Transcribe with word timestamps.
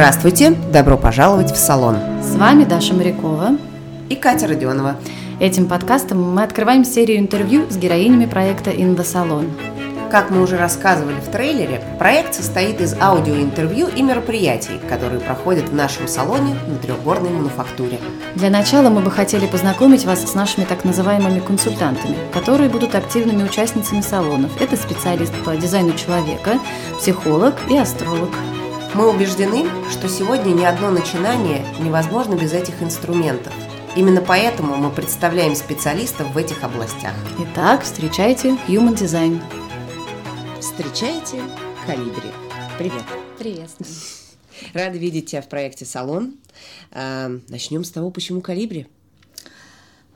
Здравствуйте, 0.00 0.52
добро 0.72 0.96
пожаловать 0.96 1.52
в 1.52 1.56
салон. 1.56 1.98
С 2.22 2.34
вами 2.34 2.64
Даша 2.64 2.94
Морякова 2.94 3.58
и 4.08 4.14
Катя 4.14 4.46
Родионова. 4.46 4.96
Этим 5.40 5.68
подкастом 5.68 6.22
мы 6.22 6.42
открываем 6.42 6.86
серию 6.86 7.18
интервью 7.18 7.66
с 7.68 7.76
героинями 7.76 8.24
проекта 8.24 8.70
«In 8.70 8.96
the 8.96 9.04
Salon». 9.04 9.50
Как 10.10 10.30
мы 10.30 10.40
уже 10.40 10.56
рассказывали 10.56 11.20
в 11.20 11.30
трейлере, 11.30 11.82
проект 11.98 12.32
состоит 12.32 12.80
из 12.80 12.94
аудиоинтервью 12.98 13.88
и 13.94 14.00
мероприятий, 14.00 14.80
которые 14.88 15.20
проходят 15.20 15.68
в 15.68 15.74
нашем 15.74 16.08
салоне 16.08 16.56
на 16.66 16.76
трехгорной 16.76 17.28
мануфактуре. 17.28 17.98
Для 18.36 18.48
начала 18.48 18.88
мы 18.88 19.02
бы 19.02 19.10
хотели 19.10 19.44
познакомить 19.44 20.06
вас 20.06 20.22
с 20.22 20.34
нашими 20.34 20.64
так 20.64 20.82
называемыми 20.82 21.40
консультантами, 21.40 22.16
которые 22.32 22.70
будут 22.70 22.94
активными 22.94 23.42
участницами 23.42 24.00
салонов. 24.00 24.50
Это 24.62 24.78
специалист 24.78 25.34
по 25.44 25.54
дизайну 25.56 25.92
человека, 25.92 26.58
психолог 26.98 27.54
и 27.68 27.76
астролог. 27.76 28.30
Мы 28.92 29.08
убеждены, 29.08 29.68
что 29.88 30.08
сегодня 30.08 30.50
ни 30.50 30.64
одно 30.64 30.90
начинание 30.90 31.64
невозможно 31.78 32.34
без 32.34 32.52
этих 32.52 32.82
инструментов. 32.82 33.52
Именно 33.94 34.20
поэтому 34.20 34.76
мы 34.76 34.90
представляем 34.90 35.54
специалистов 35.54 36.34
в 36.34 36.36
этих 36.36 36.64
областях. 36.64 37.14
Итак, 37.38 37.82
встречайте 37.84 38.58
Human 38.66 38.96
Design. 38.96 39.40
Встречайте 40.60 41.40
Калибри. 41.86 42.30
Привет. 42.78 43.04
Приветствую. 43.38 43.88
Рада 44.74 44.98
видеть 44.98 45.26
тебя 45.30 45.42
в 45.42 45.48
проекте 45.48 45.84
«Салон». 45.84 46.34
А, 46.90 47.30
начнем 47.48 47.84
с 47.84 47.90
того, 47.90 48.10
почему 48.10 48.40
«Калибри». 48.40 48.88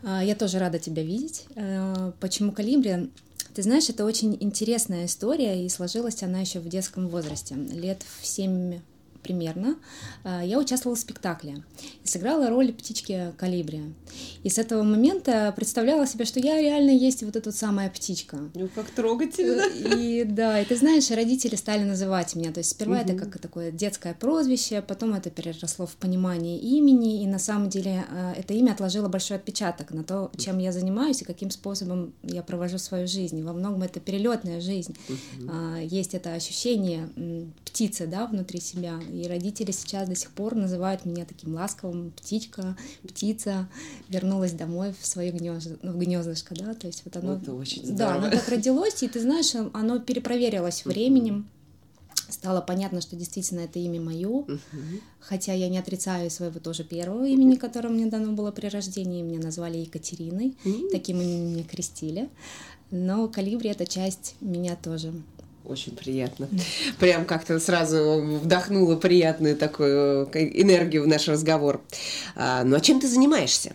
А, 0.02 0.22
я 0.22 0.34
тоже 0.34 0.58
рада 0.58 0.80
тебя 0.80 1.04
видеть. 1.04 1.46
А, 1.54 2.12
почему 2.18 2.50
«Калибри»? 2.50 3.08
Ты 3.54 3.62
знаешь, 3.62 3.88
это 3.88 4.04
очень 4.04 4.36
интересная 4.40 5.06
история, 5.06 5.64
и 5.64 5.68
сложилась 5.68 6.22
она 6.24 6.40
еще 6.40 6.58
в 6.58 6.68
детском 6.68 7.08
возрасте, 7.08 7.54
лет 7.54 8.02
в 8.20 8.26
7 8.26 8.80
примерно, 9.24 9.76
а, 10.22 10.44
я 10.44 10.58
участвовала 10.58 10.94
в 10.96 11.00
спектакле 11.00 11.64
и 12.04 12.06
сыграла 12.06 12.48
роль 12.50 12.72
птички 12.72 13.32
Калибри. 13.38 13.82
И 14.44 14.50
с 14.50 14.58
этого 14.58 14.82
момента 14.82 15.52
представляла 15.56 16.06
себе, 16.06 16.26
что 16.26 16.38
я 16.38 16.60
реально 16.60 16.90
есть 16.90 17.22
вот 17.22 17.34
эта 17.34 17.48
вот 17.48 17.56
самая 17.56 17.90
птичка. 17.90 18.38
Ну, 18.54 18.68
как 18.68 18.90
трогательно. 18.90 19.62
Э, 19.62 19.98
и 19.98 20.24
да, 20.24 20.60
и 20.60 20.64
ты 20.64 20.76
знаешь, 20.76 21.10
родители 21.10 21.56
стали 21.56 21.82
называть 21.82 22.36
меня. 22.36 22.52
То 22.52 22.58
есть 22.58 22.70
сперва 22.70 23.00
угу. 23.00 23.02
это 23.02 23.14
как 23.14 23.38
такое 23.38 23.72
детское 23.72 24.14
прозвище, 24.14 24.82
потом 24.82 25.14
это 25.14 25.30
переросло 25.30 25.86
в 25.86 25.96
понимание 25.96 26.58
имени, 26.58 27.22
и 27.22 27.26
на 27.26 27.38
самом 27.38 27.70
деле 27.70 28.04
а, 28.10 28.34
это 28.36 28.54
имя 28.54 28.72
отложило 28.72 29.08
большой 29.08 29.38
отпечаток 29.38 29.90
на 29.92 30.04
то, 30.04 30.30
чем 30.36 30.58
я 30.58 30.70
занимаюсь 30.70 31.22
и 31.22 31.24
каким 31.24 31.50
способом 31.50 32.12
я 32.22 32.42
провожу 32.42 32.78
свою 32.78 33.08
жизнь. 33.08 33.42
Во 33.42 33.54
многом 33.54 33.82
это 33.82 33.98
перелетная 34.00 34.60
жизнь. 34.60 34.94
Угу. 35.08 35.76
Есть 35.80 36.14
это 36.14 36.34
ощущение 36.34 37.08
птицы, 37.64 38.06
да, 38.06 38.26
внутри 38.26 38.60
себя. 38.60 39.00
И 39.14 39.28
родители 39.28 39.70
сейчас 39.70 40.08
до 40.08 40.16
сих 40.16 40.30
пор 40.30 40.56
называют 40.56 41.04
меня 41.04 41.24
таким 41.24 41.54
ласковым 41.54 42.10
птичка, 42.10 42.76
птица, 43.06 43.68
вернулась 44.08 44.52
домой 44.52 44.92
в 45.00 45.06
свое 45.06 45.30
гнездо, 45.30 45.76
в 45.82 45.98
гнездышко, 45.98 46.54
да, 46.56 46.74
то 46.74 46.88
есть 46.88 47.02
вот 47.04 47.16
оно... 47.16 47.34
Это 47.34 47.54
очень 47.54 47.86
здорово. 47.86 47.96
Да, 47.96 48.14
оно 48.16 48.30
так 48.30 48.48
родилось, 48.48 49.02
и 49.04 49.08
ты 49.08 49.20
знаешь, 49.20 49.54
оно 49.72 50.00
перепроверилось 50.00 50.84
временем, 50.84 51.48
стало 52.28 52.60
понятно, 52.60 53.00
что 53.00 53.14
действительно 53.14 53.60
это 53.60 53.78
имя 53.78 54.00
мое, 54.00 54.46
хотя 55.20 55.52
я 55.52 55.68
не 55.68 55.78
отрицаю 55.78 56.28
своего 56.28 56.58
тоже 56.58 56.82
первого 56.82 57.24
имени, 57.24 57.54
которое 57.54 57.90
мне 57.90 58.06
дано 58.06 58.32
было 58.32 58.50
при 58.50 58.66
рождении, 58.66 59.22
меня 59.22 59.38
назвали 59.38 59.78
Екатериной, 59.78 60.56
таким 60.90 61.20
именем 61.20 61.52
меня 61.52 61.62
крестили, 61.62 62.30
но 62.90 63.28
Калибри 63.28 63.70
это 63.70 63.86
часть 63.86 64.34
меня 64.40 64.74
тоже. 64.74 65.12
Очень 65.64 65.96
приятно. 65.96 66.48
Прям 66.98 67.24
как-то 67.24 67.58
сразу 67.58 68.20
вдохнула 68.42 68.96
приятную 68.96 69.56
такую 69.56 70.28
э, 70.32 70.60
энергию 70.60 71.04
в 71.04 71.06
наш 71.06 71.26
разговор. 71.26 71.82
А, 72.36 72.64
ну 72.64 72.76
а 72.76 72.80
чем 72.80 73.00
ты 73.00 73.08
занимаешься? 73.08 73.72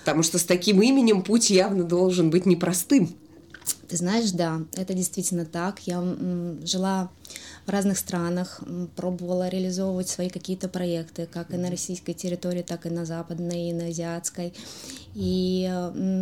Потому 0.00 0.22
что 0.22 0.38
с 0.38 0.44
таким 0.44 0.80
именем 0.80 1.22
путь 1.22 1.50
явно 1.50 1.84
должен 1.84 2.30
быть 2.30 2.46
непростым. 2.46 3.14
Ты 3.88 3.96
знаешь, 3.98 4.30
да, 4.30 4.62
это 4.74 4.94
действительно 4.94 5.44
так. 5.44 5.80
Я 5.80 6.02
жила 6.64 7.10
в 7.68 7.70
разных 7.70 7.98
странах, 7.98 8.62
пробовала 8.96 9.48
реализовывать 9.48 10.08
свои 10.08 10.30
какие-то 10.30 10.68
проекты, 10.68 11.28
как 11.30 11.52
и 11.52 11.58
на 11.58 11.70
российской 11.70 12.14
территории, 12.14 12.62
так 12.62 12.86
и 12.86 12.90
на 12.90 13.04
западной, 13.04 13.68
и 13.68 13.72
на 13.74 13.86
азиатской. 13.88 14.54
И 15.14 15.70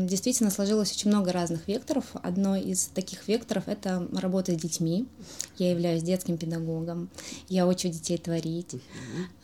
действительно 0.09 0.51
сложилось 0.51 0.91
очень 0.91 1.11
много 1.11 1.31
разных 1.31 1.69
векторов. 1.69 2.05
Одно 2.15 2.57
из 2.57 2.87
таких 2.87 3.29
векторов— 3.29 3.65
это 3.69 4.09
работа 4.13 4.53
с 4.53 4.57
детьми. 4.57 5.07
Я 5.57 5.71
являюсь 5.71 6.03
детским 6.03 6.37
педагогом, 6.37 7.11
я 7.49 7.67
учу 7.69 7.89
детей 7.89 8.19
творить, 8.19 8.75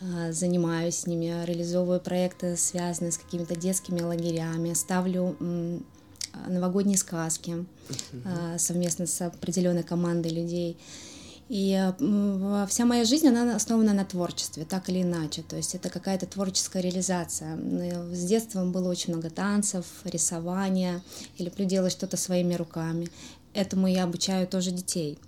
uh-huh. 0.00 0.32
занимаюсь 0.32 0.96
с 0.96 1.06
ними, 1.06 1.44
реализовываю 1.44 2.00
проекты, 2.00 2.56
связанные 2.56 3.12
с 3.12 3.18
какими-то 3.18 3.54
детскими 3.54 4.00
лагерями, 4.00 4.72
ставлю 4.74 5.36
новогодние 6.48 6.98
сказки 6.98 7.64
uh-huh. 7.88 8.58
совместно 8.58 9.06
с 9.06 9.20
определенной 9.22 9.84
командой 9.84 10.32
людей. 10.32 10.76
И 11.48 11.92
вся 12.68 12.84
моя 12.86 13.04
жизнь, 13.04 13.28
она 13.28 13.56
основана 13.56 13.92
на 13.92 14.04
творчестве, 14.04 14.64
так 14.64 14.88
или 14.88 15.02
иначе. 15.02 15.42
То 15.42 15.56
есть 15.56 15.74
это 15.74 15.90
какая-то 15.90 16.26
творческая 16.26 16.82
реализация. 16.82 17.58
С 18.12 18.24
детства 18.24 18.64
было 18.64 18.88
очень 18.88 19.12
много 19.12 19.28
танцев, 19.28 19.84
рисования. 20.04 21.02
Я 21.36 21.44
люблю 21.46 21.66
делать 21.66 21.92
что-то 21.92 22.16
своими 22.16 22.54
руками. 22.54 23.08
Этому 23.54 23.86
я 23.86 24.04
обучаю 24.04 24.46
тоже 24.46 24.70
детей. 24.70 25.18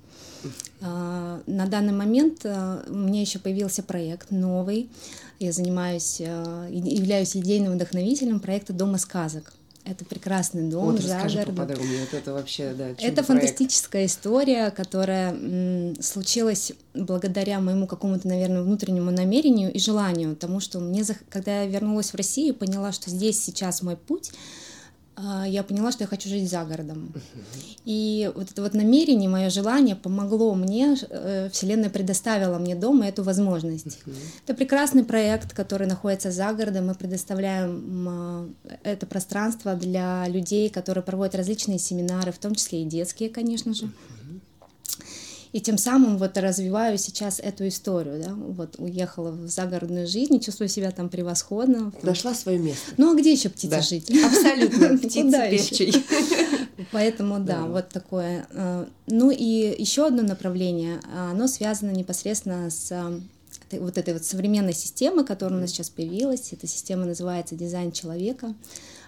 А, 0.81 1.43
на 1.47 1.67
данный 1.67 1.93
момент 1.93 2.45
а, 2.45 2.85
у 2.89 2.95
меня 2.95 3.21
еще 3.21 3.39
появился 3.39 3.83
проект 3.83 4.31
новый. 4.31 4.91
Я 5.39 5.53
занимаюсь, 5.53 6.21
а, 6.21 6.69
являюсь 6.69 7.37
идейным 7.37 7.75
вдохновителем 7.75 8.41
проекта 8.41 8.73
«Дома 8.73 8.99
сказок». 8.99 9.53
Это 9.85 10.05
прекрасный 10.07 10.71
дом, 10.71 10.93
вот, 10.93 11.01
расскажи 11.01 11.37
загородный. 11.39 11.67
поподробнее, 11.67 12.01
вот 12.01 12.15
это 12.15 12.33
вообще, 12.33 12.73
да, 12.73 12.89
Это 12.99 13.23
фантастическая 13.23 14.07
история, 14.07 14.71
которая 14.71 15.33
м, 15.33 15.95
случилась 16.01 16.73
благодаря 16.95 17.61
моему 17.61 17.87
какому-то, 17.87 18.27
наверное, 18.27 18.63
внутреннему 18.63 19.11
намерению 19.11 19.71
и 19.73 19.79
желанию, 19.79 20.37
тому, 20.37 20.61
что 20.61 20.81
мне, 20.81 21.05
когда 21.29 21.63
я 21.63 21.67
вернулась 21.67 22.13
в 22.13 22.15
Россию, 22.17 22.55
поняла, 22.55 22.93
что 22.93 23.11
здесь 23.11 23.43
сейчас 23.45 23.83
мой 23.83 23.97
путь, 23.97 24.33
я 25.47 25.63
поняла, 25.63 25.93
что 25.93 26.05
я 26.05 26.09
хочу 26.09 26.29
жить 26.29 26.51
за 26.51 26.65
городом. 26.65 27.13
И 27.85 28.31
вот 28.35 28.51
это 28.51 28.63
вот 28.63 28.75
намерение, 28.75 29.29
мое 29.29 29.51
желание 29.51 29.95
помогло 29.95 30.55
мне, 30.55 30.97
э, 31.09 31.49
Вселенная 31.53 31.91
предоставила 31.91 32.59
мне 32.59 32.75
дома 32.75 33.07
эту 33.07 33.23
возможность. 33.23 34.01
Это 34.45 34.55
прекрасный 34.55 35.05
проект, 35.05 35.53
который 35.53 35.87
находится 35.87 36.31
за 36.31 36.53
городом. 36.53 36.87
Мы 36.87 36.95
предоставляем 36.95 38.07
а, 38.09 38.49
это 38.83 39.07
пространство 39.07 39.75
для 39.75 40.27
людей, 40.29 40.69
которые 40.69 41.05
проводят 41.05 41.35
различные 41.35 41.79
семинары, 41.79 42.33
в 42.33 42.39
том 42.39 42.55
числе 42.55 42.83
и 42.83 42.85
детские, 42.85 43.29
конечно 43.29 43.75
же 43.75 43.91
и 45.55 45.61
тем 45.61 45.79
самым 45.79 46.19
вот 46.19 46.37
развиваю 46.37 46.99
сейчас 46.99 47.39
эту 47.39 47.69
историю, 47.69 48.21
да, 48.21 48.35
вот 48.35 48.75
уехала 48.79 49.31
в 49.31 49.47
загородную 49.47 50.09
жизнь, 50.09 50.41
чувствую 50.41 50.69
себя 50.69 50.91
там 50.91 51.09
превосходно. 51.09 51.93
Нашла 52.03 52.35
свое 52.35 52.59
место. 52.59 52.91
Ну 52.97 53.13
а 53.13 53.15
где 53.15 53.33
еще 53.33 53.51
птица 53.51 53.77
да. 53.77 53.81
жить? 53.81 54.11
Абсолютно, 54.11 54.99
птица 55.09 55.49
певчей. 55.49 56.05
Поэтому 56.91 57.39
да, 57.39 57.67
вот 57.67 57.89
такое. 57.91 58.49
Э, 58.51 58.87
ну 59.07 59.31
и 59.31 59.81
еще 59.81 60.09
одно 60.09 60.25
направление, 60.25 61.01
оно 61.31 61.47
связано 61.47 61.93
непосредственно 61.93 62.69
с 62.69 62.91
э, 62.91 63.79
вот 63.79 63.97
этой 63.97 64.13
вот 64.13 64.25
современной 64.25 64.75
системой, 64.75 65.25
которая 65.25 65.57
у 65.57 65.61
нас 65.61 65.71
сейчас 65.71 65.89
появилась. 65.89 66.53
Эта 66.53 66.67
система 66.67 67.05
называется 67.05 67.55
дизайн 67.55 67.93
человека. 67.93 68.57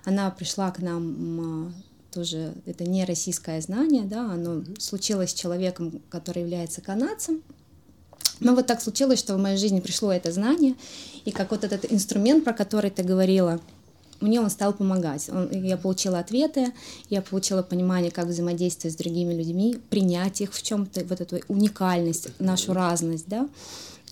Она 0.05 0.31
пришла 0.31 0.71
к 0.71 0.79
нам 0.79 1.75
тоже 2.17 2.55
это 2.65 2.85
не 2.85 3.05
российское 3.05 3.61
знание, 3.61 4.05
да, 4.05 4.33
оно 4.33 4.65
случилось 4.79 5.33
с 5.33 5.35
человеком, 5.35 6.01
который 6.09 6.43
является 6.45 6.81
канадцем. 6.81 7.43
Но 8.41 8.55
вот 8.55 8.67
так 8.67 8.81
случилось, 8.81 9.19
что 9.19 9.35
в 9.35 9.39
моей 9.39 9.59
жизни 9.59 9.81
пришло 9.81 10.11
это 10.11 10.33
знание, 10.33 10.77
и 11.27 11.31
как 11.31 11.51
вот 11.51 11.63
этот 11.63 11.93
инструмент, 11.93 12.43
про 12.43 12.55
который 12.55 12.91
ты 12.91 13.03
говорила, 13.03 13.61
мне 14.21 14.41
он 14.41 14.49
стал 14.49 14.73
помогать. 14.73 15.29
Он, 15.29 15.51
я 15.51 15.77
получила 15.77 16.19
ответы, 16.19 16.73
я 17.11 17.21
получила 17.21 17.63
понимание, 17.63 18.11
как 18.11 18.29
взаимодействовать 18.29 18.95
с 18.95 18.97
другими 18.97 19.35
людьми, 19.35 19.79
принять 19.91 20.41
их 20.41 20.55
в 20.55 20.63
чем-то, 20.63 21.05
вот 21.05 21.21
эту 21.21 21.41
уникальность, 21.49 22.29
нашу 22.39 22.73
разность, 22.73 23.29
да. 23.29 23.47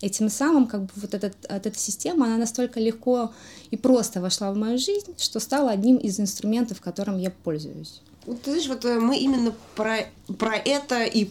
И 0.04 0.10
тем 0.10 0.28
самым 0.28 0.66
как 0.66 0.82
бы 0.82 0.90
вот 0.96 1.14
этот, 1.14 1.34
эта 1.48 1.72
система, 1.78 2.26
она 2.26 2.36
настолько 2.36 2.78
легко 2.78 3.32
и 3.70 3.76
просто 3.78 4.20
вошла 4.20 4.52
в 4.52 4.56
мою 4.56 4.76
жизнь, 4.76 5.14
что 5.16 5.40
стала 5.40 5.70
одним 5.70 5.96
из 5.96 6.20
инструментов, 6.20 6.82
которым 6.82 7.16
я 7.16 7.30
пользуюсь. 7.30 8.02
Вот, 8.26 8.42
ты 8.42 8.50
знаешь, 8.50 8.68
вот 8.68 8.84
э, 8.84 9.00
мы 9.00 9.16
именно 9.16 9.54
про, 9.74 10.06
про 10.38 10.56
это 10.56 11.04
и 11.04 11.30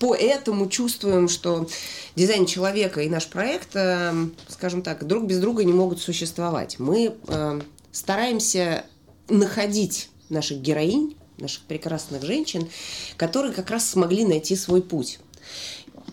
поэтому 0.00 0.68
чувствуем, 0.68 1.28
что 1.28 1.68
дизайн 2.16 2.44
человека 2.46 3.02
и 3.02 3.08
наш 3.08 3.28
проект, 3.28 3.76
э, 3.76 4.12
скажем 4.48 4.82
так, 4.82 5.06
друг 5.06 5.24
без 5.24 5.38
друга 5.38 5.62
не 5.62 5.72
могут 5.72 6.00
существовать. 6.00 6.80
Мы 6.80 7.14
э, 7.28 7.60
стараемся 7.92 8.84
находить 9.28 10.10
наших 10.28 10.58
героинь, 10.58 11.16
наших 11.38 11.62
прекрасных 11.62 12.24
женщин, 12.24 12.68
которые 13.16 13.52
как 13.52 13.70
раз 13.70 13.88
смогли 13.88 14.24
найти 14.24 14.56
свой 14.56 14.82
путь. 14.82 15.20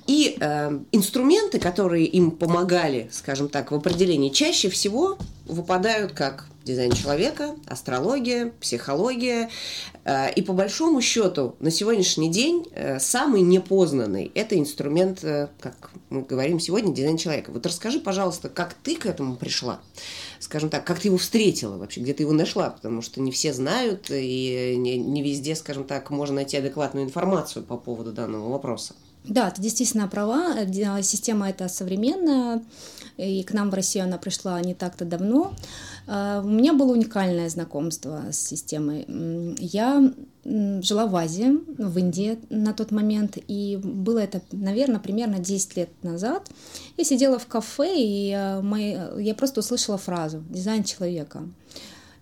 И 0.07 0.37
э, 0.39 0.79
инструменты, 0.91 1.59
которые 1.59 2.05
им 2.05 2.31
помогали, 2.31 3.09
скажем 3.11 3.49
так, 3.49 3.71
в 3.71 3.75
определении, 3.75 4.29
чаще 4.29 4.69
всего 4.69 5.17
выпадают 5.45 6.11
как 6.13 6.47
дизайн 6.65 6.91
человека, 6.91 7.55
астрология, 7.67 8.51
психология. 8.59 9.49
Э, 10.03 10.31
и 10.33 10.41
по 10.41 10.53
большому 10.53 11.01
счету 11.01 11.55
на 11.59 11.71
сегодняшний 11.71 12.29
день 12.29 12.65
э, 12.71 12.99
самый 12.99 13.41
непознанный– 13.41 14.31
это 14.35 14.59
инструмент, 14.59 15.23
э, 15.23 15.47
как 15.59 15.91
мы 16.09 16.23
говорим 16.23 16.59
сегодня, 16.59 16.93
дизайн 16.93 17.17
человека. 17.17 17.51
Вот 17.51 17.65
расскажи, 17.65 17.99
пожалуйста, 17.99 18.49
как 18.49 18.73
ты 18.73 18.95
к 18.95 19.05
этому 19.05 19.35
пришла? 19.35 19.79
Скажем 20.39 20.69
так, 20.69 20.85
как 20.85 20.99
ты 20.99 21.07
его 21.07 21.17
встретила 21.17 21.77
вообще, 21.77 22.01
где 22.01 22.13
ты 22.13 22.23
его 22.23 22.33
нашла? 22.33 22.69
Потому 22.69 23.01
что 23.01 23.21
не 23.21 23.31
все 23.31 23.53
знают, 23.53 24.07
и 24.09 24.75
не, 24.77 24.97
не 24.97 25.23
везде, 25.23 25.55
скажем 25.55 25.85
так, 25.85 26.09
можно 26.09 26.35
найти 26.35 26.57
адекватную 26.57 27.05
информацию 27.05 27.63
по 27.63 27.77
поводу 27.77 28.11
данного 28.11 28.49
вопроса. 28.49 28.95
Да, 29.27 29.49
ты 29.49 29.61
действительно 29.61 30.07
права. 30.07 30.55
Система 31.01 31.49
эта 31.49 31.67
современная, 31.67 32.63
и 33.17 33.43
к 33.43 33.53
нам 33.53 33.69
в 33.69 33.73
Россию 33.73 34.05
она 34.05 34.17
пришла 34.17 34.59
не 34.61 34.73
так-то 34.73 35.05
давно. 35.05 35.53
А, 36.07 36.41
у 36.43 36.47
меня 36.47 36.73
было 36.73 36.91
уникальное 36.91 37.49
знакомство 37.49 38.23
с 38.31 38.37
системой. 38.37 39.05
Я 39.57 40.13
жила 40.43 41.07
в 41.07 41.15
Азии, 41.15 41.57
в 41.81 41.97
Индии 41.97 42.37
на 42.49 42.73
тот 42.73 42.91
момент, 42.91 43.37
и 43.47 43.79
было 43.81 44.19
это, 44.19 44.41
наверное, 44.51 44.99
примерно 44.99 45.39
10 45.39 45.77
лет 45.77 45.89
назад. 46.03 46.49
Я 46.97 47.03
сидела 47.03 47.39
в 47.39 47.47
кафе, 47.47 47.95
и 47.97 48.31
а, 48.31 48.61
мы, 48.61 49.13
я 49.19 49.33
просто 49.33 49.61
услышала 49.61 49.97
фразу 49.97 50.43
«дизайн 50.49 50.83
человека». 50.83 51.43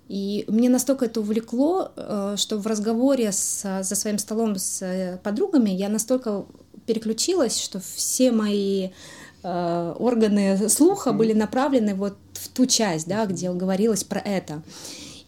И 0.09 0.43
мне 0.47 0.69
настолько 0.69 1.05
это 1.05 1.21
увлекло, 1.21 1.91
э, 1.95 2.35
что 2.37 2.57
в 2.57 2.67
разговоре 2.67 3.31
с, 3.31 3.81
за 3.83 3.95
своим 3.95 4.17
столом 4.17 4.57
с 4.57 4.81
э, 4.81 5.17
подругами 5.23 5.69
я 5.69 5.87
настолько 5.87 6.45
переключилась, 6.85 7.61
что 7.61 7.79
все 7.79 8.31
мои 8.31 8.89
э, 9.43 9.95
органы 9.99 10.69
слуха 10.69 11.13
были 11.13 11.33
направлены 11.33 11.95
вот 11.95 12.17
в 12.33 12.49
ту 12.49 12.65
часть, 12.65 13.07
да, 13.07 13.25
где 13.25 13.51
говорилось 13.51 14.03
про 14.03 14.19
это. 14.19 14.61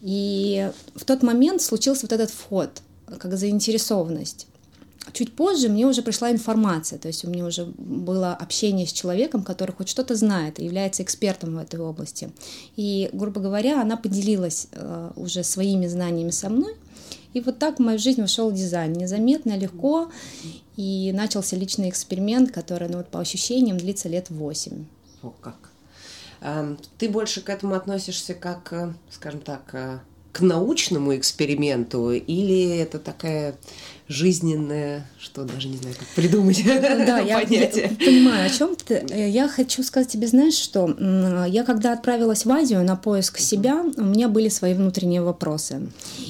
И 0.00 0.70
в 0.94 1.04
тот 1.04 1.22
момент 1.22 1.62
случился 1.62 2.02
вот 2.02 2.12
этот 2.12 2.30
вход, 2.30 2.82
как 3.18 3.36
заинтересованность. 3.36 4.46
Чуть 5.12 5.34
позже 5.34 5.68
мне 5.68 5.86
уже 5.86 6.02
пришла 6.02 6.30
информация, 6.30 6.98
то 6.98 7.08
есть 7.08 7.24
у 7.24 7.30
меня 7.30 7.46
уже 7.46 7.64
было 7.64 8.32
общение 8.34 8.86
с 8.86 8.92
человеком, 8.92 9.42
который 9.42 9.72
хоть 9.72 9.88
что-то 9.88 10.14
знает 10.14 10.58
является 10.58 11.02
экспертом 11.02 11.54
в 11.54 11.58
этой 11.58 11.80
области. 11.80 12.30
И, 12.76 13.08
грубо 13.12 13.40
говоря, 13.40 13.80
она 13.80 13.96
поделилась 13.96 14.68
э, 14.72 15.10
уже 15.16 15.44
своими 15.44 15.86
знаниями 15.86 16.30
со 16.30 16.50
мной, 16.50 16.74
и 17.36 17.40
вот 17.42 17.58
так 17.58 17.78
в 17.78 17.82
мою 17.82 17.98
жизнь 17.98 18.22
вошел 18.22 18.50
дизайн. 18.50 18.94
Незаметно, 18.94 19.58
легко. 19.58 20.10
И 20.76 21.12
начался 21.12 21.54
личный 21.54 21.90
эксперимент, 21.90 22.50
который, 22.50 22.88
ну 22.88 22.96
вот 22.96 23.08
по 23.08 23.20
ощущениям, 23.20 23.76
длится 23.76 24.08
лет 24.08 24.30
восемь. 24.30 24.86
О, 25.22 25.34
как. 25.42 25.70
Ты 26.96 27.10
больше 27.10 27.42
к 27.42 27.50
этому 27.50 27.74
относишься 27.74 28.32
как, 28.32 28.72
э, 28.72 28.94
скажем 29.10 29.40
так, 29.40 29.74
э, 29.74 29.98
к 30.36 30.40
научному 30.42 31.16
эксперименту 31.16 32.12
или 32.12 32.76
это 32.76 32.98
такая 32.98 33.56
жизненная, 34.06 35.08
что 35.18 35.44
даже 35.44 35.68
не 35.68 35.78
знаю, 35.78 35.96
как 35.98 36.06
придумать 36.08 36.62
да, 36.62 37.18
я, 37.20 37.40
я 37.40 37.68
понимаю, 37.70 38.46
о 38.46 38.50
чем 38.50 38.76
ты. 38.76 39.06
Я 39.10 39.48
хочу 39.48 39.82
сказать 39.82 40.10
тебе, 40.10 40.26
знаешь, 40.26 40.52
что 40.52 40.94
я 41.46 41.64
когда 41.64 41.94
отправилась 41.94 42.44
в 42.44 42.50
Азию 42.50 42.84
на 42.84 42.96
поиск 42.96 43.38
себя, 43.38 43.82
у 43.96 44.04
меня 44.04 44.28
были 44.28 44.50
свои 44.50 44.74
внутренние 44.74 45.22
вопросы. 45.22 45.88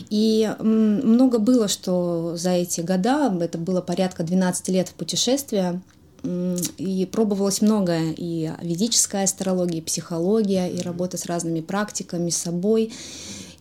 И 0.08 0.54
много 0.60 1.38
было, 1.40 1.66
что 1.66 2.36
за 2.36 2.50
эти 2.50 2.82
года, 2.82 3.36
это 3.40 3.58
было 3.58 3.80
порядка 3.80 4.22
12 4.22 4.68
лет 4.68 4.88
в 4.88 4.94
путешествии, 4.94 5.80
и 6.78 7.08
пробовалось 7.10 7.60
многое, 7.60 8.14
и 8.16 8.50
ведическая 8.62 9.24
астрология, 9.24 9.78
и 9.78 9.84
психология, 9.84 10.68
и 10.68 10.80
работа 10.80 11.16
с 11.18 11.26
разными 11.26 11.60
практиками, 11.60 12.30
с 12.30 12.36
собой. 12.36 12.92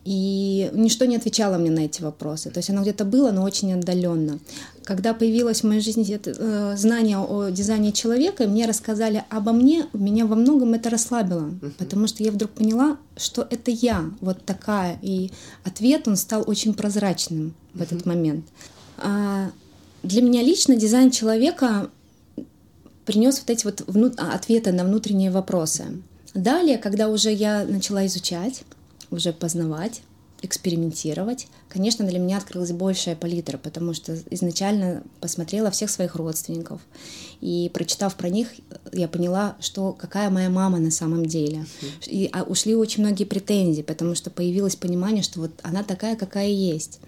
И 0.06 0.70
ничто 0.74 1.06
не 1.06 1.16
отвечало 1.16 1.58
мне 1.58 1.72
на 1.72 1.80
эти 1.80 2.04
вопросы. 2.04 2.52
То 2.52 2.60
есть 2.60 2.70
оно 2.70 2.84
где-то 2.84 3.06
было, 3.06 3.32
но 3.32 3.44
очень 3.44 3.74
отдаленно. 3.74 4.38
Когда 4.84 5.16
появилось 5.16 5.62
в 5.62 5.64
моей 5.64 5.82
жизни 5.82 6.08
это, 6.14 6.78
знание 6.78 7.18
о 7.18 7.50
дизайне 7.50 7.92
человека, 7.92 8.46
мне 8.46 8.68
рассказали 8.68 9.24
обо 9.30 9.52
мне, 9.52 9.88
меня 9.94 10.28
во 10.28 10.36
многом 10.36 10.76
это 10.76 10.92
расслабило, 10.92 11.50
uh-huh. 11.50 11.72
потому 11.80 12.06
что 12.06 12.24
я 12.24 12.32
вдруг 12.32 12.52
поняла, 12.52 12.98
что 13.18 13.48
это 13.50 13.72
я, 13.72 14.06
вот 14.22 14.46
такая. 14.46 15.00
И 15.02 15.32
ответ, 15.64 16.08
он 16.08 16.18
стал 16.18 16.44
очень 16.46 16.76
прозрачным 16.76 17.56
в 17.74 17.82
этот 17.82 18.06
момент. 18.06 18.46
А 18.98 19.50
для 20.04 20.22
меня 20.22 20.44
лично 20.44 20.76
дизайн 20.76 21.10
человека 21.10 21.90
принес 23.06 23.40
вот 23.40 23.50
эти 23.50 23.66
вот 23.66 23.82
вну- 23.88 24.14
ответы 24.18 24.72
на 24.72 24.84
внутренние 24.84 25.32
вопросы. 25.32 25.86
Далее, 26.36 26.78
когда 26.78 27.10
уже 27.10 27.32
я 27.32 27.66
начала 27.66 28.06
изучать, 28.06 28.64
уже 29.12 29.34
познавать, 29.34 30.02
экспериментировать. 30.42 31.48
Конечно, 31.70 32.06
для 32.06 32.20
меня 32.20 32.38
открылась 32.38 32.72
большая 32.72 33.16
палитра, 33.16 33.58
потому 33.58 33.94
что 33.94 34.18
изначально 34.30 35.04
посмотрела 35.20 35.72
всех 35.72 35.90
своих 35.90 36.16
родственников. 36.16 36.82
И 37.42 37.72
прочитав 37.74 38.16
про 38.16 38.30
них, 38.30 38.50
я 38.94 39.08
поняла, 39.08 39.56
что 39.60 39.92
какая 39.94 40.30
моя 40.30 40.50
мама 40.50 40.78
на 40.80 40.92
самом 40.92 41.26
деле. 41.26 41.66
И 42.06 42.30
а, 42.32 42.44
ушли 42.44 42.76
очень 42.76 43.04
многие 43.04 43.26
претензии, 43.26 43.82
потому 43.82 44.16
что 44.16 44.30
появилось 44.30 44.76
понимание, 44.76 45.24
что 45.24 45.40
вот 45.40 45.52
она 45.64 45.84
такая, 45.84 46.16
какая 46.16 46.48
есть. 46.48 47.00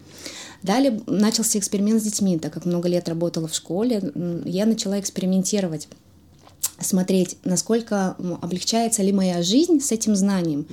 Далее 0.64 1.02
начался 1.06 1.60
эксперимент 1.60 2.02
с 2.02 2.06
детьми, 2.06 2.40
так 2.40 2.54
как 2.54 2.66
много 2.66 2.90
лет 2.90 3.08
работала 3.08 3.48
в 3.48 3.54
школе, 3.54 4.12
я 4.46 4.66
начала 4.66 5.00
экспериментировать 5.00 5.88
смотреть, 6.80 7.38
насколько 7.44 8.16
облегчается 8.42 9.04
ли 9.04 9.12
моя 9.12 9.42
жизнь 9.42 9.80
с 9.80 9.92
этим 9.92 10.16
знанием. 10.16 10.68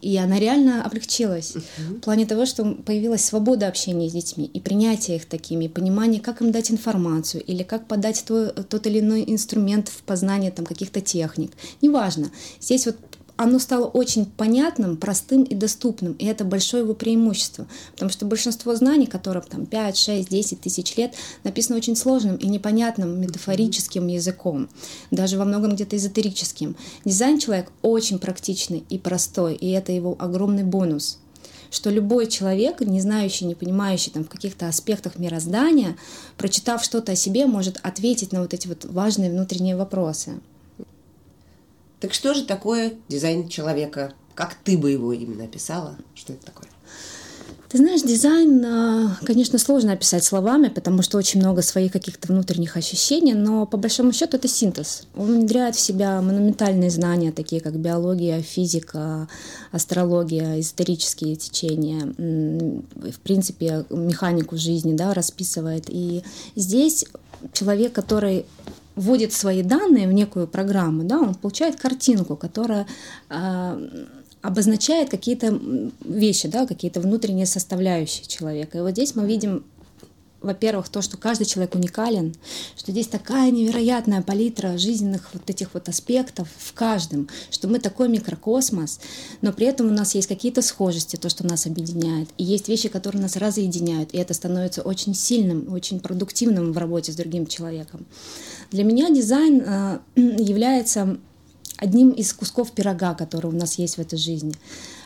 И 0.00 0.16
она 0.16 0.38
реально 0.38 0.84
облегчилась 0.84 1.56
uh-huh. 1.56 1.96
в 1.96 2.00
плане 2.00 2.26
того, 2.26 2.46
что 2.46 2.64
появилась 2.64 3.24
свобода 3.24 3.68
общения 3.68 4.08
с 4.08 4.12
детьми 4.12 4.46
и 4.52 4.60
принятие 4.60 5.16
их 5.16 5.26
такими, 5.26 5.66
и 5.66 5.68
понимание, 5.68 6.20
как 6.20 6.40
им 6.40 6.52
дать 6.52 6.70
информацию 6.70 7.42
или 7.44 7.62
как 7.62 7.86
подать 7.86 8.24
то, 8.26 8.48
тот 8.48 8.86
или 8.86 9.00
иной 9.00 9.24
инструмент 9.26 9.88
в 9.88 10.02
познание 10.02 10.50
там, 10.50 10.64
каких-то 10.64 11.00
техник. 11.00 11.52
Неважно. 11.82 12.30
Здесь 12.60 12.86
вот 12.86 12.96
оно 13.42 13.58
стало 13.58 13.86
очень 13.86 14.26
понятным, 14.26 14.98
простым 14.98 15.44
и 15.44 15.54
доступным. 15.54 16.12
И 16.12 16.26
это 16.26 16.44
большое 16.44 16.82
его 16.82 16.92
преимущество. 16.92 17.66
Потому 17.92 18.10
что 18.10 18.26
большинство 18.26 18.74
знаний, 18.74 19.06
которым 19.06 19.42
там 19.42 19.64
5, 19.64 19.96
6, 19.96 20.28
10 20.28 20.60
тысяч 20.60 20.94
лет, 20.98 21.14
написано 21.42 21.78
очень 21.78 21.96
сложным 21.96 22.36
и 22.36 22.48
непонятным 22.48 23.18
метафорическим 23.18 24.08
языком. 24.08 24.68
Даже 25.10 25.38
во 25.38 25.46
многом 25.46 25.74
где-то 25.74 25.96
эзотерическим. 25.96 26.76
Дизайн 27.06 27.38
человек 27.38 27.72
очень 27.80 28.18
практичный 28.18 28.84
и 28.90 28.98
простой. 28.98 29.54
И 29.54 29.70
это 29.70 29.90
его 29.90 30.16
огромный 30.18 30.64
бонус 30.64 31.18
что 31.72 31.88
любой 31.88 32.26
человек, 32.26 32.80
не 32.80 33.00
знающий, 33.00 33.44
не 33.44 33.54
понимающий 33.54 34.10
там, 34.10 34.24
в 34.24 34.28
каких-то 34.28 34.66
аспектах 34.66 35.20
мироздания, 35.20 35.96
прочитав 36.36 36.82
что-то 36.82 37.12
о 37.12 37.14
себе, 37.14 37.46
может 37.46 37.78
ответить 37.84 38.32
на 38.32 38.40
вот 38.40 38.52
эти 38.52 38.66
вот 38.66 38.84
важные 38.86 39.30
внутренние 39.30 39.76
вопросы. 39.76 40.40
Так 42.00 42.14
что 42.14 42.34
же 42.34 42.44
такое 42.44 42.94
дизайн 43.08 43.48
человека? 43.48 44.14
Как 44.34 44.54
ты 44.54 44.78
бы 44.78 44.90
его 44.90 45.12
именно 45.12 45.44
описала? 45.44 45.98
Что 46.14 46.32
это 46.32 46.46
такое? 46.46 46.68
Ты 47.70 47.78
знаешь, 47.78 48.02
дизайн, 48.02 48.64
а, 48.64 49.16
конечно, 49.24 49.56
сложно 49.56 49.92
описать 49.92 50.24
словами, 50.24 50.66
потому 50.66 51.02
что 51.02 51.18
очень 51.18 51.38
много 51.38 51.62
своих 51.62 51.92
каких-то 51.92 52.26
внутренних 52.26 52.76
ощущений, 52.76 53.32
но 53.32 53.64
по 53.64 53.76
большому 53.76 54.12
счету 54.12 54.38
это 54.38 54.48
синтез. 54.48 55.04
Он 55.14 55.26
внедряет 55.26 55.76
в 55.76 55.80
себя 55.80 56.20
монументальные 56.20 56.90
знания, 56.90 57.30
такие 57.30 57.60
как 57.60 57.76
биология, 57.76 58.42
физика, 58.42 59.28
астрология, 59.70 60.58
исторические 60.58 61.36
течения, 61.36 62.12
в 62.16 63.20
принципе, 63.20 63.84
механику 63.90 64.56
жизни 64.56 64.96
да, 64.96 65.14
расписывает. 65.14 65.84
И 65.86 66.24
здесь 66.56 67.04
человек, 67.52 67.92
который 67.92 68.46
вводит 68.96 69.32
свои 69.32 69.62
данные 69.62 70.08
в 70.08 70.12
некую 70.12 70.46
программу, 70.46 71.04
да, 71.04 71.18
он 71.20 71.34
получает 71.34 71.76
картинку, 71.76 72.36
которая 72.36 72.86
э, 73.28 74.06
обозначает 74.42 75.10
какие-то 75.10 75.58
вещи, 76.04 76.48
да, 76.48 76.66
какие-то 76.66 77.00
внутренние 77.00 77.46
составляющие 77.46 78.26
человека. 78.26 78.78
И 78.78 78.80
вот 78.80 78.92
здесь 78.92 79.14
мы 79.14 79.26
видим 79.26 79.64
во-первых, 80.40 80.88
то, 80.88 81.02
что 81.02 81.16
каждый 81.16 81.44
человек 81.44 81.74
уникален, 81.74 82.34
что 82.76 82.92
здесь 82.92 83.08
такая 83.08 83.50
невероятная 83.50 84.22
палитра 84.22 84.78
жизненных 84.78 85.28
вот 85.32 85.48
этих 85.50 85.74
вот 85.74 85.88
аспектов 85.88 86.48
в 86.56 86.72
каждом, 86.72 87.28
что 87.50 87.68
мы 87.68 87.78
такой 87.78 88.08
микрокосмос, 88.08 89.00
но 89.42 89.52
при 89.52 89.66
этом 89.66 89.88
у 89.88 89.92
нас 89.92 90.14
есть 90.14 90.28
какие-то 90.28 90.62
схожести, 90.62 91.16
то, 91.16 91.28
что 91.28 91.46
нас 91.46 91.66
объединяет, 91.66 92.30
и 92.38 92.44
есть 92.44 92.68
вещи, 92.68 92.88
которые 92.88 93.22
нас 93.22 93.36
разъединяют, 93.36 94.14
и 94.14 94.18
это 94.18 94.32
становится 94.34 94.82
очень 94.82 95.14
сильным, 95.14 95.72
очень 95.72 96.00
продуктивным 96.00 96.72
в 96.72 96.78
работе 96.78 97.12
с 97.12 97.16
другим 97.16 97.46
человеком. 97.46 98.06
Для 98.70 98.84
меня 98.84 99.10
дизайн 99.10 99.62
э, 99.64 99.98
является 100.16 101.18
одним 101.76 102.10
из 102.10 102.32
кусков 102.32 102.72
пирога, 102.72 103.14
который 103.14 103.46
у 103.46 103.56
нас 103.56 103.78
есть 103.78 103.96
в 103.96 104.00
этой 104.00 104.18
жизни. 104.18 104.54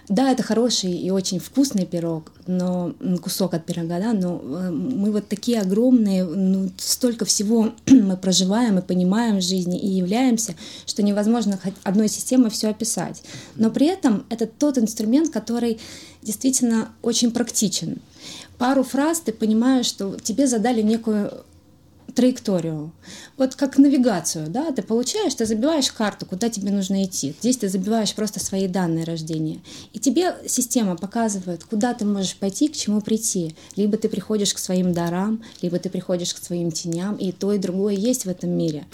Да, 0.09 0.30
это 0.30 0.42
хороший 0.42 0.92
и 0.92 1.11
очень 1.11 1.38
вкусный 1.38 1.87
пирог, 1.87 2.30
но 2.47 2.94
кусок 3.23 3.54
от 3.54 3.64
пирога, 3.64 3.99
да, 4.00 4.12
но 4.12 4.38
э, 4.38 4.71
мы 4.71 5.11
вот 5.11 5.28
такие 5.28 5.61
огромные, 5.61 6.25
ну, 6.25 6.71
столько 6.76 7.25
всего 7.25 7.73
мы 7.87 8.18
проживаем 8.18 8.78
и 8.78 8.83
понимаем 8.83 9.38
в 9.38 9.42
жизни 9.42 9.78
и 9.78 9.88
являемся, 9.88 10.56
что 10.85 11.02
невозможно 11.02 11.59
одной 11.85 12.09
системой 12.09 12.50
все 12.50 12.68
описать. 12.68 13.23
Но 13.56 13.71
при 13.71 13.87
этом 13.87 14.26
это 14.28 14.47
тот 14.47 14.76
инструмент, 14.76 15.30
который 15.33 15.80
действительно 16.23 16.90
очень 17.00 17.30
практичен. 17.30 17.99
Пару 18.59 18.83
фраз 18.83 19.21
ты 19.21 19.33
понимаешь, 19.33 19.87
что 19.87 20.16
тебе 20.23 20.47
задали 20.47 20.83
некую 20.83 21.44
траекторию. 22.14 22.92
Вот 23.37 23.54
как 23.54 23.78
навигацию, 23.78 24.49
да, 24.49 24.71
ты 24.73 24.83
получаешь, 24.83 25.35
ты 25.35 25.47
забиваешь 25.47 25.90
карту, 25.90 26.26
куда 26.26 26.49
тебе 26.49 26.71
нужно 26.71 27.04
идти. 27.04 27.35
Здесь 27.40 27.59
ты 27.59 27.68
забиваешь 27.68 28.14
просто 28.14 28.40
свои 28.40 28.68
данные 28.68 29.04
рождения. 29.04 29.61
И 29.92 29.99
тебе 29.99 30.35
система 30.47 30.97
показывает, 30.97 31.64
куда 31.64 31.94
ты 31.94 32.04
можешь 32.04 32.37
пойти, 32.37 32.68
к 32.68 32.76
чему 32.76 33.00
прийти. 33.00 33.54
Либо 33.76 33.97
ты 33.97 34.09
приходишь 34.09 34.54
к 34.54 34.59
своим 34.59 34.92
дарам, 34.92 35.42
либо 35.61 35.78
ты 35.78 35.90
приходишь 35.90 36.35
к 36.35 36.42
своим 36.42 36.71
теням, 36.71 37.16
и 37.16 37.33
то, 37.33 37.52
и 37.52 37.59
другое 37.59 37.94
есть 37.94 38.25
в 38.25 38.28
этом 38.28 38.50
мире. 38.50 38.87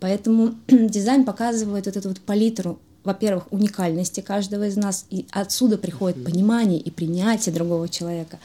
Поэтому 0.00 0.54
дизайн 0.68 1.24
показывает 1.24 1.86
вот 1.86 1.96
эту 1.96 2.08
вот 2.08 2.20
палитру 2.20 2.78
во-первых, 3.04 3.50
уникальности 3.50 4.20
каждого 4.20 4.66
из 4.66 4.76
нас, 4.76 5.06
и 5.08 5.24
отсюда 5.30 5.78
приходит 5.78 6.22
понимание 6.22 6.78
и 6.78 6.90
принятие 6.90 7.54
другого 7.54 7.88
человека. 7.88 8.38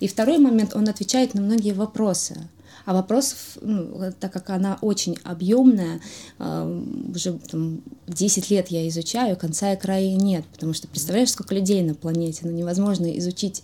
И 0.00 0.08
второй 0.08 0.38
момент, 0.38 0.74
он 0.74 0.88
отвечает 0.88 1.34
на 1.34 1.42
многие 1.42 1.72
вопросы. 1.72 2.48
А 2.88 2.94
вопросов, 2.94 3.58
ну, 3.60 4.14
так 4.18 4.32
как 4.32 4.48
она 4.48 4.78
очень 4.80 5.18
объемная, 5.22 6.00
э, 6.38 6.84
уже 7.14 7.34
там, 7.34 7.82
10 8.06 8.48
лет 8.48 8.68
я 8.68 8.88
изучаю, 8.88 9.36
конца 9.36 9.74
и 9.74 9.76
края 9.78 10.16
нет, 10.16 10.46
потому 10.46 10.72
что 10.72 10.88
представляешь, 10.88 11.32
сколько 11.32 11.54
людей 11.54 11.82
на 11.82 11.94
планете, 11.94 12.40
ну 12.44 12.50
невозможно 12.50 13.14
изучить 13.18 13.62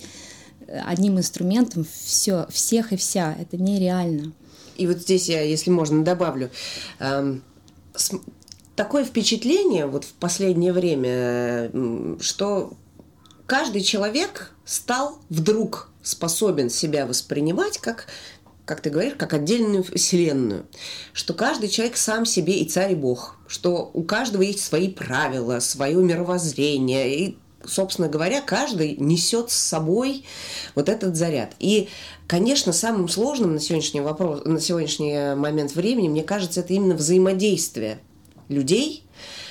э, 0.67 0.79
одним 0.79 1.17
инструментом 1.17 1.87
все, 2.05 2.47
всех 2.51 2.93
и 2.93 2.99
вся, 2.99 3.35
это 3.41 3.57
нереально. 3.57 4.35
И 4.77 4.87
вот 4.87 4.99
здесь 4.99 5.31
я, 5.31 5.41
если 5.41 5.71
можно, 5.71 6.05
добавлю, 6.05 6.51
эм, 6.99 7.43
такое 8.77 9.07
впечатление 9.07 9.87
вот 9.87 10.05
в 10.05 10.13
последнее 10.13 10.75
время, 10.75 11.71
что 12.21 12.75
каждый 13.47 13.81
человек 13.81 14.55
стал 14.67 15.19
вдруг 15.31 15.89
способен 16.03 16.69
себя 16.69 17.07
воспринимать 17.07 17.79
как 17.79 18.07
как 18.65 18.81
ты 18.81 18.91
говоришь, 18.91 19.15
как 19.17 19.35
отдельную 19.35 19.85
вселенную, 19.85 20.67
что 21.13 21.35
каждый 21.35 21.69
человек 21.69 21.97
сам 21.97 22.25
себе 22.25 22.61
и 22.61 22.69
царь 22.69 22.93
и 22.93 22.97
бог, 22.97 23.37
что 23.47 23.91
у 23.93 24.03
каждого 24.03 24.43
есть 24.43 24.65
свои 24.65 24.89
правила, 24.89 25.61
свое 25.61 25.97
мировоззрение, 25.97 27.15
и, 27.15 27.39
собственно 27.65 28.09
говоря, 28.09 28.41
каждый 28.41 28.97
несет 28.97 29.51
с 29.51 29.55
собой 29.55 30.25
вот 30.75 30.89
этот 30.89 31.15
заряд. 31.17 31.55
И, 31.59 31.89
конечно, 32.27 32.73
самым 32.73 33.09
сложным 33.09 33.55
на 33.55 33.61
сегодняшний, 33.61 34.01
вопрос, 34.01 34.45
на 34.45 34.61
сегодняшний 34.61 35.35
момент 35.35 35.75
времени, 35.75 36.09
мне 36.09 36.23
кажется, 36.23 36.61
это 36.61 36.73
именно 36.73 36.95
взаимодействие 36.95 37.99
людей, 38.49 39.05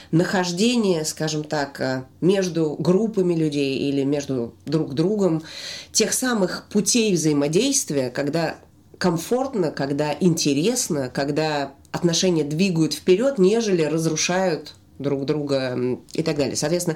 нахождение, 0.09 1.05
скажем 1.05 1.43
так, 1.43 2.07
между 2.21 2.75
группами 2.77 3.35
людей 3.35 3.89
или 3.89 4.03
между 4.03 4.53
друг 4.65 4.93
другом 4.93 5.43
тех 5.91 6.13
самых 6.13 6.67
путей 6.71 7.13
взаимодействия, 7.13 8.11
когда 8.11 8.57
комфортно, 9.03 9.69
когда 9.69 10.15
интересно, 10.17 11.11
когда 11.13 11.73
отношения 11.91 12.45
двигают 12.45 12.93
вперед, 12.93 13.37
нежели 13.37 13.81
разрушают 13.81 14.75
друг 14.97 15.25
друга 15.25 15.77
и 16.13 16.23
так 16.23 16.37
далее. 16.37 16.55
Соответственно, 16.55 16.95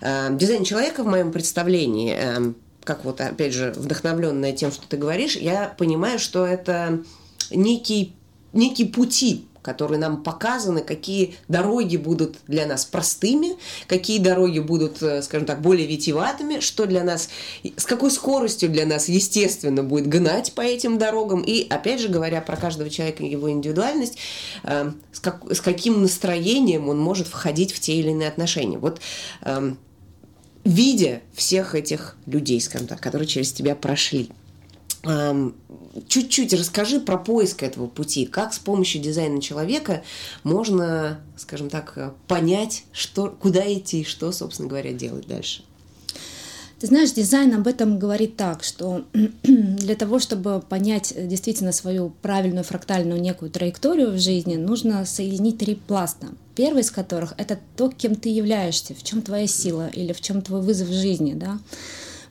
э, 0.00 0.36
дизайн 0.36 0.62
человека 0.62 1.02
в 1.02 1.08
моем 1.08 1.32
представлении, 1.32 2.14
э, 2.16 2.52
как 2.84 3.04
вот 3.04 3.20
опять 3.20 3.54
же 3.54 3.72
вдохновленная 3.76 4.52
тем, 4.52 4.70
что 4.70 4.86
ты 4.86 4.96
говоришь, 4.96 5.34
я 5.34 5.74
понимаю, 5.76 6.20
что 6.20 6.46
это 6.46 7.02
некий, 7.50 8.14
некий 8.52 8.84
пути 8.84 9.47
которые 9.68 9.98
нам 9.98 10.22
показаны, 10.22 10.80
какие 10.80 11.34
дороги 11.46 11.98
будут 11.98 12.36
для 12.46 12.64
нас 12.64 12.86
простыми, 12.86 13.58
какие 13.86 14.18
дороги 14.18 14.60
будут, 14.60 15.02
э, 15.02 15.20
скажем 15.20 15.46
так, 15.46 15.60
более 15.60 15.86
витиеватыми, 15.86 16.60
что 16.60 16.86
для 16.86 17.04
нас, 17.04 17.28
с 17.76 17.84
какой 17.84 18.10
скоростью 18.10 18.70
для 18.70 18.86
нас, 18.86 19.10
естественно, 19.10 19.82
будет 19.82 20.06
гнать 20.06 20.54
по 20.54 20.62
этим 20.62 20.96
дорогам. 20.96 21.42
И, 21.42 21.68
опять 21.68 22.00
же, 22.00 22.08
говоря 22.08 22.40
про 22.40 22.56
каждого 22.56 22.88
человека 22.88 23.22
и 23.22 23.28
его 23.28 23.50
индивидуальность, 23.50 24.16
э, 24.64 24.90
с, 25.12 25.20
как, 25.20 25.42
с 25.52 25.60
каким 25.60 26.00
настроением 26.00 26.88
он 26.88 26.98
может 26.98 27.26
входить 27.26 27.72
в 27.72 27.78
те 27.78 27.92
или 27.92 28.08
иные 28.08 28.28
отношения. 28.28 28.78
Вот 28.78 29.00
э, 29.42 29.74
видя 30.64 31.20
всех 31.34 31.74
этих 31.74 32.16
людей, 32.24 32.58
скажем 32.62 32.86
так, 32.86 33.00
которые 33.00 33.28
через 33.28 33.52
тебя 33.52 33.74
прошли, 33.74 34.30
чуть-чуть 35.02 36.52
расскажи 36.54 37.00
про 37.00 37.18
поиск 37.18 37.62
этого 37.62 37.86
пути. 37.86 38.26
Как 38.26 38.52
с 38.52 38.58
помощью 38.58 39.00
дизайна 39.00 39.40
человека 39.40 40.02
можно, 40.42 41.20
скажем 41.36 41.70
так, 41.70 42.14
понять, 42.26 42.84
что, 42.92 43.28
куда 43.28 43.72
идти, 43.72 44.04
что, 44.04 44.32
собственно 44.32 44.68
говоря, 44.68 44.92
делать 44.92 45.26
дальше? 45.26 45.62
Ты 46.80 46.86
знаешь, 46.86 47.10
дизайн 47.10 47.54
об 47.54 47.66
этом 47.66 47.98
говорит 47.98 48.36
так, 48.36 48.62
что 48.62 49.04
для 49.42 49.96
того, 49.96 50.20
чтобы 50.20 50.60
понять 50.60 51.12
действительно 51.16 51.72
свою 51.72 52.10
правильную 52.22 52.62
фрактальную 52.62 53.20
некую 53.20 53.50
траекторию 53.50 54.12
в 54.12 54.18
жизни, 54.18 54.54
нужно 54.54 55.04
соединить 55.04 55.58
три 55.58 55.74
пласта. 55.74 56.28
Первый 56.54 56.82
из 56.82 56.92
которых— 56.92 57.34
это 57.36 57.58
то, 57.76 57.90
кем 57.90 58.14
ты 58.14 58.28
являешься, 58.28 58.94
в 58.94 59.02
чем 59.02 59.22
твоя 59.22 59.48
сила 59.48 59.88
или 59.88 60.12
в 60.12 60.20
чем 60.20 60.40
твой 60.40 60.60
вызов 60.60 60.88
в 60.88 60.92
жизни. 60.92 61.34
Да? 61.34 61.58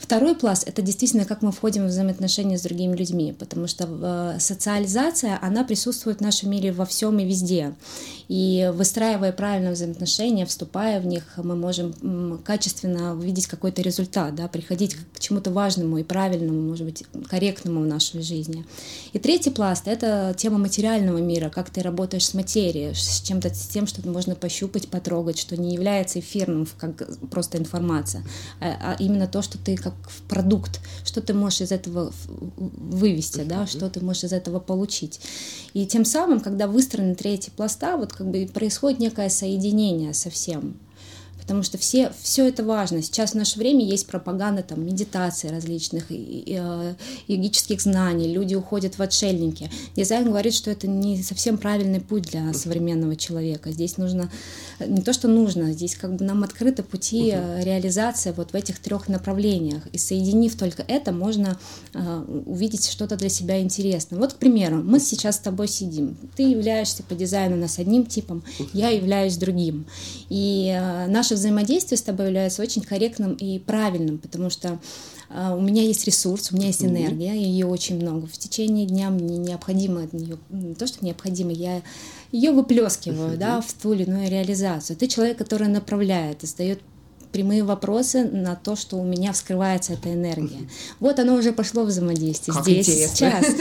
Второй 0.08 0.36
пласт— 0.36 0.64
это 0.66 0.82
действительно 0.82 1.26
как 1.26 1.42
мы 1.42 1.52
входим 1.52 1.84
в 1.84 1.90
взаимоотношения 1.90 2.58
с 2.58 2.62
другими 2.62 2.96
людьми, 2.96 3.36
потому 3.38 3.68
что 3.68 3.90
э, 3.90 4.40
социализация, 4.40 5.38
она 5.42 5.66
присутствует 5.66 6.20
в 6.20 6.22
нашем 6.22 6.50
мире 6.50 6.72
во 6.72 6.86
всем 6.86 7.20
и 7.20 7.26
везде. 7.26 7.76
И 8.30 8.72
выстраивая 8.74 9.34
правильные 9.34 9.74
взаимоотношения, 9.74 10.46
вступая 10.46 11.02
в 11.02 11.06
них, 11.06 11.24
мы 11.36 11.58
можем 11.58 12.40
качественно 12.46 13.16
увидеть 13.16 13.48
какой-то 13.48 13.82
результат, 13.82 14.34
да, 14.34 14.48
приходить 14.48 14.96
к 14.96 15.20
чему-то 15.20 15.52
важному 15.52 15.98
и 15.98 16.04
правильному, 16.04 16.62
может 16.62 16.86
быть, 16.86 17.04
корректному 17.30 17.82
в 17.82 17.86
нашей 17.86 18.22
жизни. 18.22 18.66
И 19.12 19.20
третий 19.20 19.50
пласт— 19.50 19.84
это 19.90 20.34
тема 20.38 20.58
материального 20.58 21.18
мира, 21.18 21.50
как 21.50 21.70
ты 21.70 21.82
работаешь 21.82 22.26
с 22.26 22.34
материей, 22.34 22.96
с 22.96 23.20
чем-то, 23.24 23.54
с 23.54 23.68
тем, 23.68 23.88
что 23.88 24.08
можно 24.08 24.36
пощупать, 24.36 24.88
потрогать, 24.88 25.38
что 25.38 25.58
не 25.58 25.74
является 25.74 26.20
эфирным, 26.22 26.66
как 26.78 27.06
просто 27.30 27.58
информация, 27.58 28.24
а, 28.62 28.94
а 28.94 28.96
именно 29.00 29.28
то, 29.28 29.42
что 29.42 29.58
ты 29.58 29.76
как 29.76 29.97
продукт, 30.28 30.80
что 31.06 31.22
ты 31.22 31.34
можешь 31.34 31.62
из 31.62 31.72
этого 31.72 32.12
вывести, 32.56 33.44
да, 33.44 33.68
что 33.68 33.90
ты 33.90 34.02
можешь 34.02 34.26
из 34.26 34.34
этого 34.34 34.60
получить. 34.60 35.20
И 35.74 35.86
тем 35.86 36.06
самым, 36.06 36.40
когда 36.40 36.68
выстроены 36.68 37.16
третьи 37.16 37.52
пласта, 37.52 37.98
вот 37.98 38.14
как 38.14 38.30
бы 38.30 38.50
происходит 38.54 39.00
некое 39.00 39.30
соединение 39.30 40.14
со 40.14 40.30
всем 40.30 40.78
потому 41.48 41.64
что 41.64 41.78
все, 41.78 42.12
все 42.22 42.46
это 42.46 42.62
важно. 42.66 43.02
Сейчас 43.02 43.32
в 43.32 43.36
наше 43.36 43.58
время 43.58 43.86
есть 43.86 44.06
пропаганда 44.08 44.64
там, 44.64 44.86
медитации 44.86 45.48
различных, 45.48 46.12
э, 46.12 46.96
йогических 47.28 47.80
знаний, 47.80 48.34
люди 48.34 48.54
уходят 48.54 48.98
в 48.98 49.02
отшельники. 49.02 49.72
Дизайн 49.96 50.26
говорит, 50.26 50.54
что 50.54 50.70
это 50.70 50.88
не 50.88 51.24
совсем 51.24 51.58
правильный 51.58 52.02
путь 52.02 52.24
для 52.24 52.54
современного 52.54 53.16
человека. 53.16 53.72
Здесь 53.72 53.98
нужно, 53.98 54.30
не 54.86 55.02
то 55.02 55.14
что 55.14 55.30
нужно, 55.30 55.72
здесь 55.72 55.96
как 55.96 56.18
бы 56.18 56.26
нам 56.26 56.44
открыты 56.44 56.84
пути 56.84 57.30
uh 57.30 57.64
реализации 57.64 58.34
вот 58.36 58.52
в 58.52 58.56
этих 58.56 58.80
трех 58.80 59.08
направлениях. 59.08 59.88
И 59.94 59.98
соединив 59.98 60.58
только 60.58 60.84
это, 60.86 61.14
можно 61.14 61.58
э, 61.94 62.24
увидеть 62.46 62.90
что-то 62.90 63.16
для 63.16 63.30
себя 63.30 63.62
интересное. 63.62 64.20
Вот, 64.20 64.34
к 64.34 64.36
примеру, 64.36 64.84
мы 64.84 65.00
сейчас 65.00 65.38
с 65.38 65.40
тобой 65.40 65.70
сидим. 65.70 66.18
Ты 66.36 66.44
являешься 66.44 67.04
по 67.04 67.16
дизайну 67.16 67.56
нас 67.56 67.80
одним 67.80 68.06
типом, 68.06 68.44
я 68.74 68.90
являюсь 68.90 69.38
другим. 69.38 69.86
И 70.30 70.78
э, 70.78 71.08
наша 71.08 71.37
взаимодействие 71.38 71.98
с 71.98 72.02
тобой 72.02 72.28
является 72.28 72.62
очень 72.62 72.82
корректным 72.82 73.34
и 73.34 73.60
правильным, 73.60 74.18
потому 74.18 74.50
что 74.50 74.80
э, 75.30 75.54
у 75.56 75.62
меня 75.62 75.84
есть 75.84 76.06
ресурс, 76.06 76.52
у 76.52 76.56
меня 76.56 76.68
есть 76.68 76.84
энергия, 76.84 77.34
ее 77.34 77.66
очень 77.66 77.96
много. 77.96 78.28
В 78.28 78.38
течение 78.38 78.86
дня 78.86 79.10
мне 79.10 79.38
необходимо 79.38 80.04
от 80.04 80.14
нее, 80.14 80.38
не 80.50 80.76
то, 80.76 80.88
что 80.88 81.04
необходимо, 81.06 81.52
я 81.52 81.82
ее 82.32 82.52
выплескиваю, 82.52 83.38
да, 83.38 83.62
в 83.62 83.72
ту 83.74 83.94
или 83.94 84.04
иную 84.04 84.30
реализацию. 84.30 84.98
Ты 84.98 85.08
человек, 85.08 85.38
который 85.38 85.68
направляет, 85.68 86.42
задает 86.42 86.80
прямые 87.32 87.64
вопросы 87.64 88.24
на 88.26 88.56
то, 88.56 88.76
что 88.76 88.98
у 88.98 89.04
меня 89.04 89.34
вскрывается 89.34 89.94
эта 89.94 90.14
энергия. 90.14 90.68
Вот 91.00 91.20
оно 91.20 91.36
уже 91.36 91.52
пошло 91.52 91.84
взаимодействие. 91.84 92.56
Как 92.56 92.64
Здесь, 92.64 92.90
интересно. 92.90 93.16
сейчас. 93.16 93.46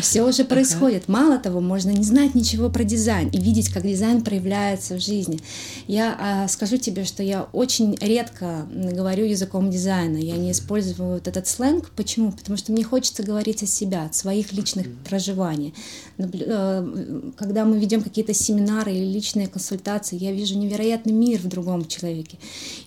Все 0.00 0.22
уже 0.22 0.44
происходит. 0.44 1.08
Мало 1.08 1.38
того, 1.38 1.60
можно 1.60 1.90
не 1.90 2.04
знать 2.04 2.34
ничего 2.34 2.70
про 2.70 2.84
дизайн 2.84 3.28
и 3.28 3.38
видеть, 3.38 3.70
как 3.70 3.82
дизайн 3.84 4.22
проявляется 4.22 4.94
в 4.94 5.00
жизни. 5.00 5.40
Я 5.86 6.16
а, 6.18 6.48
скажу 6.48 6.76
тебе, 6.76 7.04
что 7.04 7.22
я 7.22 7.48
очень 7.52 7.96
редко 8.00 8.66
говорю 8.70 9.24
языком 9.24 9.70
дизайна. 9.70 10.16
Я 10.16 10.36
не 10.36 10.52
использую 10.52 11.14
вот 11.14 11.28
этот 11.28 11.46
сленг. 11.46 11.90
Почему? 11.90 12.32
Потому 12.32 12.56
что 12.56 12.72
мне 12.72 12.84
хочется 12.84 13.22
говорить 13.22 13.62
о 13.62 13.66
себя, 13.66 14.04
от 14.04 14.14
своих 14.14 14.52
личных 14.52 14.86
проживаний. 15.04 15.74
Э, 16.18 17.30
когда 17.36 17.64
мы 17.64 17.78
ведем 17.78 18.02
какие-то 18.02 18.34
семинары 18.34 18.92
или 18.92 19.04
личные 19.04 19.48
консультации, 19.48 20.16
я 20.16 20.32
вижу 20.32 20.58
невероятный 20.58 21.12
мир 21.12 21.40
в 21.40 21.48
другом 21.48 21.86
человеке. 21.86 22.38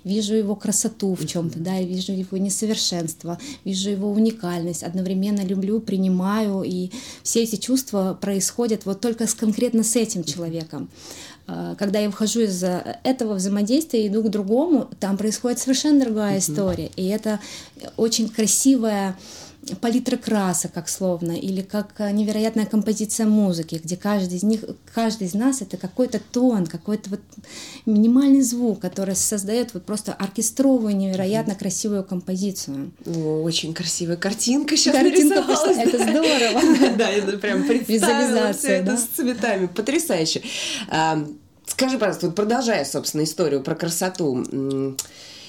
Вижу 0.03 0.35
его 0.35 0.55
красоту 0.55 1.15
в 1.15 1.25
чем-то, 1.25 1.59
да, 1.59 1.75
я 1.75 1.85
вижу 1.85 2.11
его 2.11 2.37
несовершенство, 2.37 3.39
вижу 3.63 3.89
его 3.89 4.11
уникальность, 4.11 4.83
одновременно 4.83 5.41
люблю, 5.41 5.79
принимаю, 5.79 6.63
и 6.63 6.91
все 7.23 7.43
эти 7.43 7.55
чувства 7.55 8.17
происходят 8.19 8.85
вот 8.85 9.01
только 9.01 9.27
с, 9.27 9.33
конкретно 9.33 9.83
с 9.83 9.95
этим 9.95 10.23
человеком. 10.23 10.89
А, 11.47 11.75
когда 11.75 11.99
я 11.99 12.09
выхожу 12.09 12.41
из 12.41 12.63
этого 12.63 13.35
взаимодействия 13.35 14.05
и 14.05 14.07
иду 14.07 14.23
к 14.23 14.29
другому, 14.29 14.89
там 14.99 15.17
происходит 15.17 15.59
совершенно 15.59 16.03
другая 16.03 16.39
история. 16.39 16.91
И 16.95 17.07
это 17.07 17.39
очень 17.97 18.29
красивая 18.29 19.15
палитра 19.81 20.17
красок, 20.17 20.73
как 20.73 20.87
словно, 20.87 21.31
или 21.31 21.61
как 21.61 21.93
э, 21.97 22.11
невероятная 22.11 22.65
композиция 22.65 23.25
музыки, 23.25 23.81
где 23.83 23.97
каждый 23.97 24.37
из 24.37 24.43
них, 24.43 24.63
каждый 24.93 25.27
из 25.27 25.33
нас 25.33 25.61
это 25.61 25.77
какой-то 25.77 26.19
тон, 26.19 26.67
какой-то 26.67 27.09
вот 27.09 27.21
минимальный 27.85 28.41
звук, 28.41 28.79
который 28.79 29.15
создает 29.15 29.73
вот 29.73 29.85
просто 29.85 30.13
оркестровую, 30.13 30.95
невероятно 30.95 31.55
красивую 31.55 32.03
композицию. 32.03 32.91
О, 33.05 33.41
очень 33.41 33.73
красивая 33.73 34.17
картинка 34.17 34.77
сейчас 34.77 34.95
Картинка 34.95 35.41
пошла, 35.41 35.71
это 35.71 35.97
здорово. 35.97 36.95
Да, 36.95 37.09
это 37.09 37.37
прям 37.37 37.63
представила 37.63 38.53
все 38.53 38.73
это 38.73 38.97
с 38.97 39.05
цветами, 39.05 39.67
потрясающе. 39.67 40.43
Скажи, 41.65 41.97
пожалуйста, 41.97 42.27
вот 42.27 42.35
продолжая, 42.35 42.85
собственно, 42.85 43.23
историю 43.23 43.61
про 43.61 43.75
красоту, 43.75 44.45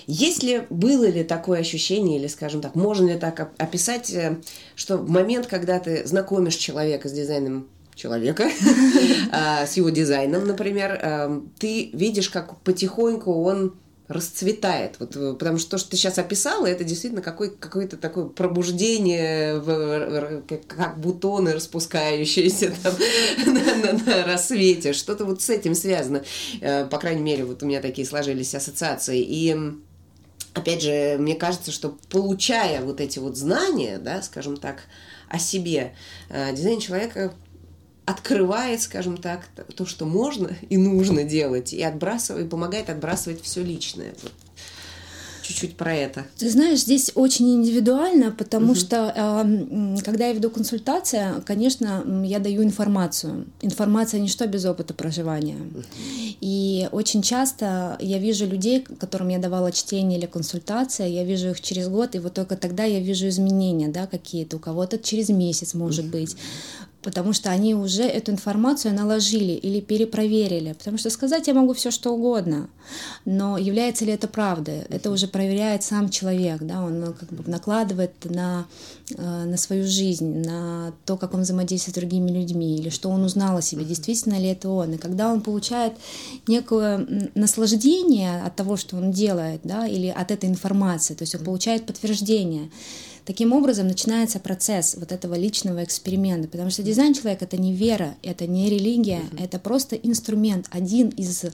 есть 0.07 0.43
ли, 0.45 0.63
было 0.71 1.05
ли 1.07 1.25
такое 1.25 1.61
ощущение, 1.61 2.19
или, 2.19 2.29
скажем 2.29 2.61
так, 2.61 2.77
можно 2.77 3.09
ли 3.09 3.19
так 3.19 3.53
описать, 3.59 4.11
э, 4.13 4.39
что 4.77 4.99
в 4.99 5.11
момент, 5.11 5.47
когда 5.49 5.81
ты 5.81 6.07
знакомишь 6.07 6.55
человека 6.57 7.09
с 7.09 7.13
дизайном 7.13 7.69
человека, 7.97 8.49
а, 9.33 9.67
с 9.67 9.77
его 9.77 9.89
дизайном, 9.91 10.47
например, 10.47 10.99
э, 11.03 11.41
ты 11.59 11.91
видишь, 11.93 12.31
как 12.31 12.61
потихоньку 12.61 13.33
он 13.43 13.75
расцветает. 14.07 14.95
Вот, 15.01 15.17
э, 15.17 15.35
потому 15.37 15.59
что 15.59 15.73
то, 15.73 15.79
что 15.79 15.91
ты 15.91 15.97
сейчас 15.97 16.19
описала, 16.19 16.67
это 16.67 16.85
действительно 16.85 17.23
какой, 17.23 17.51
какое-то 17.51 17.97
такое 17.97 18.27
пробуждение, 18.27 19.59
в, 19.59 20.43
как 20.69 21.01
бутоны 21.01 21.53
распускающиеся 21.53 22.73
там 22.81 22.95
на, 23.53 23.75
на, 23.75 24.05
на 24.05 24.25
рассвете. 24.25 24.93
Что-то 24.93 25.25
вот 25.25 25.43
с 25.43 25.51
этим 25.51 25.75
связано. 25.75 26.23
По 26.61 26.99
крайней 26.99 27.23
мере, 27.23 27.45
вот 27.45 27.65
у 27.65 27.67
меня 27.67 27.81
такие 27.81 28.07
сложились 28.07 28.55
ассоциации. 28.55 29.21
И 29.21 29.57
опять 30.57 30.83
же, 30.83 31.17
мне 31.19 31.35
кажется, 31.35 31.71
что 31.71 31.97
получая 32.09 32.83
вот 32.83 33.01
эти 33.01 33.19
вот 33.19 33.37
знания, 33.37 33.99
да, 33.99 34.23
скажем 34.23 34.57
так, 34.57 34.85
о 35.29 35.39
себе, 35.39 35.95
э, 36.31 36.55
дизайн 36.55 36.81
человека 36.81 37.35
открывает, 38.07 38.81
скажем 38.81 39.17
так, 39.17 39.47
то, 39.77 39.85
что 39.85 40.07
можно 40.07 40.51
и 40.69 40.77
нужно 40.77 41.25
делать, 41.25 41.73
и 41.73 41.83
отбрасывает, 41.83 42.49
помогает 42.49 42.89
отбрасывать 42.89 43.43
все 43.43 43.63
личное. 43.63 44.15
Вот 44.23 44.33
чуть-чуть 45.47 45.77
про 45.77 45.95
это. 45.95 46.27
Ты 46.37 46.51
знаешь, 46.51 46.81
здесь 46.81 47.13
очень 47.15 47.55
индивидуально, 47.55 48.31
потому 48.31 48.73
угу. 48.73 48.75
что 48.75 49.13
э, 49.15 49.97
когда 50.03 50.27
я 50.27 50.33
веду 50.33 50.51
консультацию, 50.51 51.43
конечно, 51.45 52.05
я 52.25 52.39
даю 52.39 52.63
информацию. 52.63 53.47
Информация 53.61 54.21
ничто 54.21 54.47
без 54.47 54.65
опыта 54.65 54.95
проживания. 54.95 55.57
Угу. 55.57 55.83
И 56.41 56.89
очень 56.93 57.23
часто 57.23 57.97
я 58.01 58.19
вижу 58.19 58.47
людей, 58.47 58.81
которым 58.81 59.29
я 59.29 59.39
давала 59.39 59.73
чтение 59.73 60.19
или 60.19 60.27
консультация, 60.27 61.07
я 61.07 61.25
вижу 61.25 61.51
их 61.51 61.61
через 61.61 61.89
год, 61.89 62.15
и 62.15 62.19
вот 62.19 62.35
только 62.35 62.57
тогда 62.57 62.85
я 62.85 63.01
вижу 63.01 63.29
изменения, 63.29 63.89
да, 63.89 64.07
какие-то. 64.07 64.57
У 64.57 64.61
кого-то 64.61 64.99
через 64.99 65.29
месяц, 65.29 65.75
может 65.75 66.07
быть 66.07 66.37
потому 67.07 67.33
что 67.33 67.51
они 67.51 67.73
уже 67.77 68.03
эту 68.03 68.33
информацию 68.33 68.93
наложили 68.93 69.53
или 69.53 69.81
перепроверили. 69.81 70.73
Потому 70.73 70.99
что 70.99 71.09
сказать 71.09 71.47
я 71.47 71.55
могу 71.55 71.73
все 71.73 71.93
что 71.93 72.11
угодно, 72.11 72.69
но 73.25 73.57
является 73.57 74.05
ли 74.05 74.13
это 74.13 74.27
правдой, 74.27 74.81
это 74.89 75.13
уже 75.13 75.29
проверяет 75.29 75.85
сам 75.85 76.09
человек, 76.11 76.63
да, 76.63 76.83
он 76.83 76.99
ну, 76.99 77.15
как 77.15 77.33
бы 77.33 77.49
накладывает 77.49 78.11
на, 78.25 78.67
э, 79.17 79.45
на 79.45 79.57
свою 79.57 79.87
жизнь, 79.87 80.43
на 80.45 80.95
то, 81.05 81.17
как 81.17 81.33
он 81.35 81.43
взаимодействует 81.43 81.95
с 81.95 82.01
другими 82.01 82.33
людьми, 82.33 82.77
или 82.77 82.89
что 82.89 83.09
он 83.09 83.23
узнал 83.23 83.57
о 83.57 83.63
себе, 83.63 83.85
действительно 83.85 84.41
ли 84.41 84.49
это 84.49 84.69
он. 84.69 84.95
И 84.95 84.99
когда 84.99 85.33
он 85.33 85.43
получает 85.43 85.93
некое 86.49 87.07
наслаждение 87.37 88.43
от 88.43 88.57
того, 88.57 88.77
что 88.77 88.97
он 88.97 89.13
делает, 89.13 89.61
да, 89.63 89.87
или 89.87 90.09
от 90.09 90.33
этой 90.33 90.49
информации, 90.49 91.15
то 91.15 91.23
есть 91.23 91.37
он 91.37 91.45
получает 91.45 91.87
подтверждение, 91.87 92.69
Таким 93.27 93.53
образом 93.53 93.89
начинается 93.89 94.39
процесс 94.39 94.95
вот 94.95 95.11
этого 95.11 95.35
личного 95.35 95.83
эксперимента, 95.83 96.47
потому 96.47 96.71
что 96.71 96.85
дизайн 96.85 97.13
человека 97.13 97.45
это 97.45 97.57
не 97.57 97.75
вера, 97.75 98.15
это 98.23 98.47
не 98.47 98.71
религия, 98.71 99.19
mm-hmm. 99.21 99.45
это 99.45 99.59
просто 99.59 99.97
инструмент, 99.97 100.67
один 100.71 101.09
из 101.09 101.45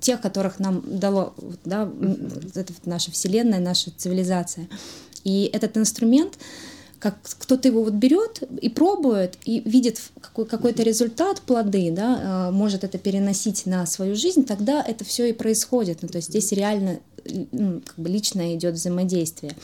тех, 0.00 0.20
которых 0.20 0.58
нам 0.58 0.82
дало 0.84 1.34
да, 1.64 1.84
mm-hmm. 1.84 2.58
это 2.58 2.72
наша 2.84 3.12
вселенная, 3.12 3.60
наша 3.60 3.92
цивилизация. 3.96 4.68
И 5.22 5.48
этот 5.52 5.76
инструмент, 5.76 6.36
как 6.98 7.16
кто-то 7.38 7.68
его 7.68 7.84
вот 7.84 7.94
берет 7.94 8.42
и 8.60 8.68
пробует, 8.68 9.38
и 9.44 9.60
видит 9.60 10.00
какой, 10.20 10.46
какой-то 10.46 10.82
результат, 10.82 11.42
плоды, 11.42 11.92
да, 11.92 12.20
а, 12.22 12.50
может 12.50 12.82
это 12.82 12.98
переносить 12.98 13.66
на 13.66 13.86
свою 13.86 14.16
жизнь, 14.16 14.44
тогда 14.44 14.82
это 14.82 15.04
все 15.04 15.26
и 15.26 15.32
происходит. 15.32 15.98
Ну, 16.02 16.08
то 16.08 16.16
есть 16.16 16.30
здесь 16.30 16.50
реально 16.50 16.98
ну, 17.52 17.80
как 17.84 17.98
бы 17.98 18.08
личное 18.08 18.54
идет 18.54 18.74
взаимодействие. 18.74 19.54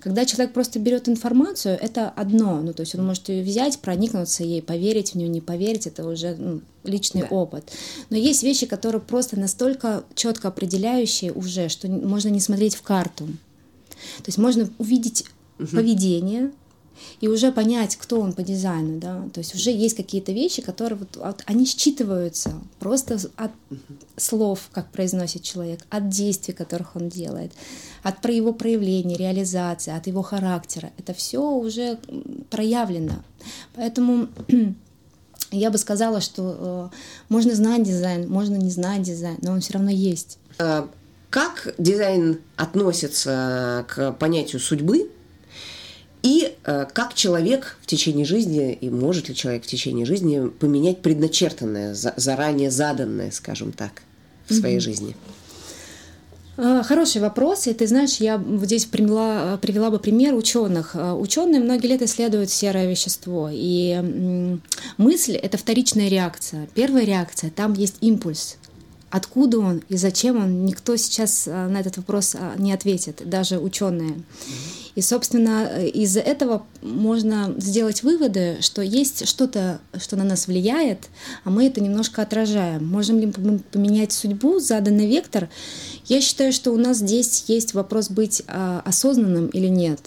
Когда 0.00 0.24
человек 0.24 0.52
просто 0.52 0.78
берет 0.78 1.08
информацию, 1.08 1.78
это 1.80 2.08
одно, 2.10 2.60
ну 2.60 2.72
то 2.72 2.82
есть 2.82 2.94
он 2.94 3.04
может 3.04 3.28
ее 3.28 3.42
взять, 3.42 3.78
проникнуться 3.80 4.44
ей, 4.44 4.62
поверить 4.62 5.12
в 5.12 5.14
нее, 5.16 5.28
не 5.28 5.40
поверить, 5.40 5.86
это 5.86 6.06
уже 6.06 6.36
ну, 6.36 6.60
личный 6.84 7.22
да. 7.22 7.28
опыт. 7.28 7.70
Но 8.10 8.16
есть 8.16 8.42
вещи, 8.42 8.66
которые 8.66 9.00
просто 9.00 9.38
настолько 9.38 10.04
четко 10.14 10.48
определяющие 10.48 11.32
уже, 11.32 11.68
что 11.68 11.88
можно 11.88 12.28
не 12.28 12.40
смотреть 12.40 12.74
в 12.74 12.82
карту. 12.82 13.26
То 14.18 14.26
есть 14.26 14.38
можно 14.38 14.70
увидеть 14.78 15.24
угу. 15.58 15.68
поведение, 15.68 16.52
и 17.20 17.28
уже 17.28 17.52
понять, 17.52 17.96
кто 17.96 18.20
он 18.20 18.32
по 18.32 18.42
дизайну, 18.42 18.98
да, 18.98 19.28
то 19.32 19.40
есть 19.40 19.54
уже 19.54 19.70
есть 19.70 19.96
какие-то 19.96 20.32
вещи, 20.32 20.62
которые 20.62 20.98
вот, 20.98 21.16
вот 21.16 21.42
они 21.46 21.64
считываются 21.64 22.54
просто 22.78 23.18
от 23.36 23.50
слов, 24.16 24.68
как 24.72 24.90
произносит 24.90 25.42
человек, 25.42 25.80
от 25.90 26.08
действий, 26.08 26.54
которых 26.54 26.96
он 26.96 27.08
делает, 27.08 27.52
от 28.02 28.20
про 28.20 28.32
его 28.32 28.52
проявления, 28.52 29.16
реализации, 29.16 29.96
от 29.96 30.06
его 30.06 30.22
характера. 30.22 30.90
Это 30.98 31.14
все 31.14 31.40
уже 31.40 31.98
проявлено. 32.50 33.24
Поэтому 33.74 34.28
я 35.50 35.70
бы 35.70 35.78
сказала, 35.78 36.20
что 36.20 36.90
э, 36.92 36.96
можно 37.28 37.54
знать 37.54 37.82
дизайн, 37.82 38.28
можно 38.28 38.56
не 38.56 38.70
знать 38.70 39.02
дизайн, 39.02 39.38
но 39.42 39.52
он 39.52 39.60
все 39.60 39.74
равно 39.74 39.90
есть. 39.90 40.38
А 40.58 40.88
как 41.30 41.74
дизайн 41.78 42.40
относится 42.56 43.84
к 43.88 44.12
понятию 44.12 44.60
судьбы 44.60 45.10
и 46.26 46.56
э, 46.64 46.86
как 46.92 47.14
человек 47.14 47.78
в 47.80 47.86
течение 47.86 48.24
жизни, 48.24 48.72
и 48.72 48.90
может 48.90 49.28
ли 49.28 49.34
человек 49.34 49.62
в 49.62 49.68
течение 49.68 50.04
жизни 50.04 50.48
поменять 50.48 51.00
предначертанное, 51.00 51.94
за, 51.94 52.14
заранее 52.16 52.72
заданное, 52.72 53.30
скажем 53.30 53.70
так, 53.70 54.02
в 54.48 54.54
своей 54.54 54.78
mm-hmm. 54.78 54.80
жизни? 54.80 55.16
А, 56.56 56.82
хороший 56.82 57.20
вопрос. 57.20 57.68
И 57.68 57.74
ты 57.74 57.86
знаешь, 57.86 58.16
я 58.16 58.42
здесь 58.62 58.86
привела, 58.86 59.56
привела 59.58 59.88
бы 59.88 60.00
пример 60.00 60.34
ученых. 60.34 60.96
А, 60.96 61.14
ученые 61.14 61.60
многие 61.60 61.86
лет 61.86 62.02
исследуют 62.02 62.50
серое 62.50 62.90
вещество. 62.90 63.48
И 63.52 64.58
мысль— 64.96 65.36
это 65.36 65.58
вторичная 65.58 66.08
реакция. 66.08 66.68
Первая 66.74 67.04
реакция— 67.04 67.50
там 67.54 67.74
есть 67.74 67.98
импульс. 68.00 68.56
Откуда 69.10 69.60
он 69.60 69.82
и 69.88 69.96
зачем 69.96 70.42
он, 70.42 70.64
никто 70.66 70.96
сейчас 70.96 71.46
а, 71.46 71.68
на 71.68 71.78
этот 71.78 71.98
вопрос 71.98 72.34
не 72.58 72.72
ответит, 72.72 73.22
даже 73.24 73.60
ученые. 73.60 74.10
Mm-hmm. 74.10 74.85
И, 74.96 75.02
собственно, 75.02 75.68
из 75.84 76.16
этого 76.16 76.66
можно 76.80 77.54
сделать 77.58 78.02
выводы, 78.02 78.56
что 78.60 78.80
есть 78.80 79.28
что-то, 79.28 79.78
что 79.98 80.16
на 80.16 80.24
нас 80.24 80.46
влияет, 80.46 81.08
а 81.44 81.50
мы 81.50 81.66
это 81.66 81.82
немножко 81.82 82.22
отражаем. 82.22 82.84
Можем 82.86 83.20
ли 83.20 83.30
мы 83.36 83.58
поменять 83.58 84.12
судьбу, 84.12 84.58
заданный 84.58 85.06
вектор? 85.06 85.50
Я 86.06 86.22
считаю, 86.22 86.50
что 86.50 86.72
у 86.72 86.78
нас 86.78 86.98
здесь 86.98 87.44
есть 87.46 87.74
вопрос 87.74 88.08
быть 88.08 88.42
а, 88.48 88.80
осознанным 88.86 89.48
или 89.48 89.66
нет. 89.66 90.00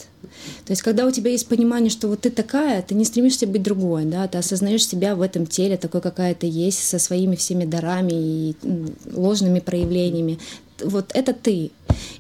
То 0.66 0.72
есть, 0.72 0.82
когда 0.82 1.06
у 1.06 1.12
тебя 1.12 1.32
есть 1.32 1.48
понимание, 1.48 1.92
что 1.92 2.08
вот 2.08 2.22
ты 2.22 2.32
такая, 2.32 2.82
ты 2.82 2.96
не 2.96 3.06
стремишься 3.06 3.46
быть 3.46 3.62
другой, 3.62 4.06
да, 4.06 4.28
ты 4.28 4.40
осознаешь 4.40 4.88
себя 4.88 5.16
в 5.16 5.22
этом 5.22 5.46
теле, 5.46 5.78
такой, 5.78 6.02
какая 6.02 6.34
ты 6.34 6.48
есть, 6.48 6.80
со 6.80 6.98
своими 6.98 7.36
всеми 7.36 7.66
дарами 7.66 8.12
и 8.14 8.56
ложными 9.14 9.60
проявлениями 9.60 10.40
вот 10.84 11.12
это 11.14 11.34
ты, 11.34 11.72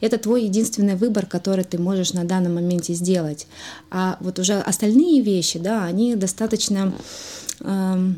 это 0.01 0.17
твой 0.17 0.43
единственный 0.43 0.95
выбор, 0.95 1.25
который 1.25 1.63
ты 1.63 1.77
можешь 1.77 2.13
на 2.13 2.23
данном 2.23 2.55
моменте 2.55 2.93
сделать. 2.93 3.47
А 3.91 4.17
вот 4.19 4.39
уже 4.39 4.53
остальные 4.53 5.21
вещи, 5.21 5.59
да, 5.59 5.83
они 5.83 6.15
достаточно 6.15 6.93
э, 7.61 8.13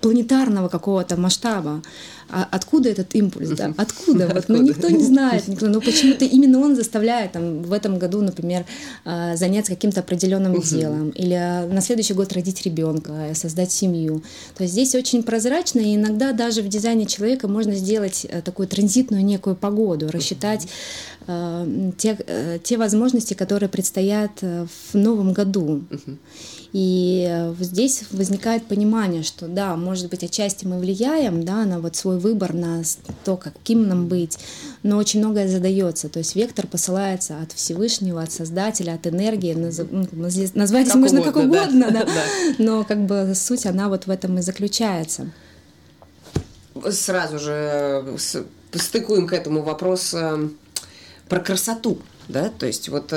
планетарного 0.00 0.68
какого-то 0.68 1.16
масштаба. 1.16 1.82
А 2.30 2.46
откуда 2.50 2.90
этот 2.90 3.14
импульс, 3.14 3.50
да? 3.50 3.72
Откуда? 3.76 4.28
Вот, 4.28 4.44
ну, 4.48 4.62
никто 4.62 4.88
не 4.88 5.02
знает, 5.02 5.48
никто, 5.48 5.68
но 5.68 5.80
почему-то 5.80 6.24
именно 6.24 6.58
он 6.60 6.76
заставляет 6.76 7.32
там, 7.32 7.62
в 7.62 7.72
этом 7.72 7.98
году, 7.98 8.20
например, 8.20 8.64
а, 9.04 9.36
заняться 9.36 9.72
каким-то 9.72 10.00
определенным 10.00 10.60
делом 10.60 11.10
или 11.10 11.34
на 11.72 11.80
следующий 11.80 12.14
год 12.14 12.32
родить 12.32 12.62
ребенка, 12.66 13.32
создать 13.34 13.72
семью. 13.72 14.22
То 14.56 14.64
есть 14.64 14.72
здесь 14.74 14.94
очень 14.94 15.22
прозрачно, 15.22 15.80
и 15.80 15.94
иногда 15.94 16.32
даже 16.32 16.62
в 16.62 16.68
дизайне 16.68 17.06
человека 17.06 17.48
можно 17.48 17.74
сделать 17.74 18.26
э, 18.28 18.42
такую 18.42 18.68
транзитную 18.68 19.24
некую 19.24 19.56
погоду, 19.56 20.10
рассчитать 20.10 20.68
э, 21.26 21.92
те, 21.96 22.18
э, 22.26 22.58
те 22.62 22.76
возможности, 22.76 23.34
которые 23.34 23.68
предстоят 23.68 24.42
в 24.42 24.94
новом 24.94 25.32
году. 25.32 25.82
И 26.72 27.26
э, 27.28 27.54
здесь 27.60 28.04
возникает 28.10 28.66
понимание, 28.66 29.22
что 29.22 29.48
да, 29.48 29.74
может 29.76 30.10
быть, 30.10 30.22
отчасти 30.22 30.66
мы 30.66 30.78
влияем 30.78 31.42
да, 31.42 31.64
на 31.64 31.80
вот 31.80 31.96
свой 31.96 32.18
выбор, 32.18 32.52
на 32.52 32.82
то, 33.24 33.36
каким 33.38 33.88
нам 33.88 34.06
быть, 34.06 34.38
но 34.82 34.98
очень 34.98 35.20
многое 35.20 35.48
задается. 35.48 36.10
То 36.10 36.18
есть 36.18 36.36
вектор 36.36 36.66
посылается 36.66 37.40
от 37.40 37.52
Всевышнего, 37.52 38.22
от 38.22 38.32
Создателя, 38.32 38.92
от 38.92 39.06
энергии, 39.06 39.54
ну, 39.54 39.70
назвать 40.54 40.88
как 40.88 40.96
можно 40.96 41.20
угодно, 41.20 41.32
как 41.32 41.44
угодно, 41.44 41.90
да. 41.90 42.04
Да. 42.08 42.24
но 42.58 42.84
как 42.84 43.06
бы 43.06 43.32
суть, 43.34 43.64
она 43.64 43.88
вот 43.88 44.06
в 44.06 44.10
этом 44.10 44.38
и 44.38 44.42
заключается. 44.42 45.30
Сразу 46.90 47.38
же 47.38 48.04
э, 48.06 48.16
стыкуем 48.72 49.26
к 49.26 49.32
этому 49.32 49.62
вопрос 49.62 50.12
э, 50.12 50.48
про 51.28 51.40
красоту, 51.40 51.98
да, 52.28 52.50
то 52.50 52.66
есть 52.66 52.88
вот 52.90 53.12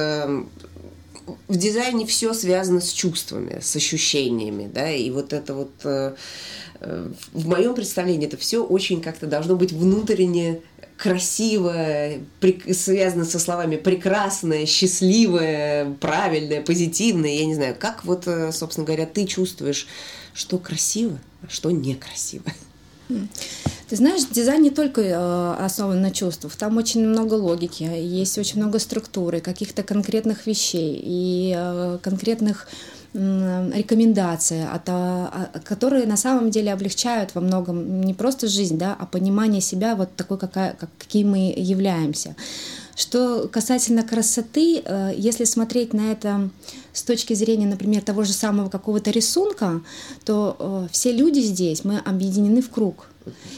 в 1.48 1.58
дизайне 1.58 2.06
все 2.06 2.34
связано 2.34 2.82
с 2.82 2.92
чувствами, 2.92 3.60
с 3.62 3.76
ощущениями, 3.76 4.70
да, 4.74 4.90
и 4.90 5.10
вот 5.10 5.34
это 5.34 5.54
вот 5.54 5.72
э, 5.84 6.16
э, 6.80 7.12
в 7.34 7.48
моем 7.48 7.76
представлении 7.76 8.28
это 8.28 8.38
все 8.38 8.64
очень 8.64 9.02
как-то 9.02 9.28
должно 9.28 9.56
быть 9.56 9.72
внутренне 9.72 10.62
красивое, 10.98 12.20
связано 12.74 13.26
со 13.26 13.40
словами 13.40 13.76
прекрасное, 13.76 14.68
счастливое, 14.68 15.96
правильное, 16.00 16.62
позитивное. 16.62 17.32
Я 17.32 17.46
не 17.46 17.56
знаю, 17.56 17.76
как 17.78 18.06
вот, 18.06 18.28
э, 18.28 18.52
собственно 18.52 18.86
говоря, 18.86 19.08
ты 19.08 19.26
чувствуешь, 19.26 19.88
что 20.34 20.60
красиво, 20.60 21.20
а 21.42 21.50
что 21.50 21.72
некрасиво. 21.72 22.46
Ты 23.90 23.98
знаешь, 23.98 24.22
дизайн 24.32 24.62
не 24.62 24.70
только 24.70 25.02
э, 25.02 25.56
основан 25.66 26.02
на 26.02 26.12
чувствах, 26.12 26.56
там 26.56 26.78
очень 26.78 27.06
много 27.06 27.34
логики, 27.34 27.84
есть 27.84 28.38
очень 28.38 28.58
много 28.62 28.80
структуры, 28.80 29.42
каких-то 29.42 29.84
конкретных 29.84 30.48
вещей 30.48 30.98
и 31.04 31.54
э, 31.58 31.98
конкретных 32.02 32.68
рекомендации, 33.14 34.66
которые 35.66 36.06
на 36.06 36.16
самом 36.16 36.50
деле 36.50 36.72
облегчают 36.72 37.36
во 37.36 37.42
многом 37.42 38.00
не 38.00 38.14
просто 38.14 38.48
жизнь, 38.48 38.78
да, 38.78 38.96
а 38.98 39.06
понимание 39.06 39.60
себя 39.60 39.96
вот 39.96 40.16
такой, 40.16 40.38
какая, 40.38 40.76
как, 40.80 40.90
какие 40.98 41.26
мы 41.26 41.54
являемся. 41.58 42.38
Что 43.02 43.50
касательно 43.52 44.04
красоты, 44.04 44.84
э, 44.86 45.14
если 45.18 45.44
смотреть 45.46 45.92
на 45.92 46.12
это 46.12 46.52
с 46.94 47.02
точки 47.02 47.34
зрения, 47.34 47.66
например, 47.66 48.04
того 48.04 48.24
же 48.24 48.32
самого 48.32 48.70
какого-то 48.70 49.10
рисунка, 49.10 49.82
то 50.24 50.56
э, 50.60 50.88
все 50.92 51.12
люди 51.12 51.40
здесь, 51.40 51.84
мы 51.84 51.98
объединены 51.98 52.62
в 52.62 52.70
круг. 52.70 53.10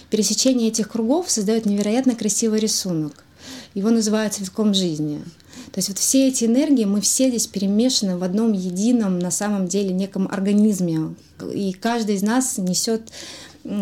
Пересечение 0.09 0.69
этих 0.69 0.89
кругов 0.89 1.29
создает 1.29 1.65
невероятно 1.65 2.15
красивый 2.15 2.61
рисунок. 2.61 3.25
Его 3.73 3.89
называют 3.89 4.33
цветком 4.33 4.73
жизни. 4.73 5.21
То 5.73 5.79
есть 5.79 5.89
вот 5.89 5.97
все 5.97 6.29
эти 6.29 6.45
энергии, 6.45 6.85
мы 6.85 7.01
все 7.01 7.27
здесь 7.27 7.47
перемешаны 7.47 8.15
в 8.15 8.23
одном 8.23 8.53
едином, 8.53 9.19
на 9.19 9.31
самом 9.31 9.67
деле, 9.67 9.91
неком 9.91 10.29
организме. 10.31 11.15
И 11.53 11.73
каждый 11.73 12.15
из 12.15 12.21
нас 12.21 12.57
несет 12.57 13.11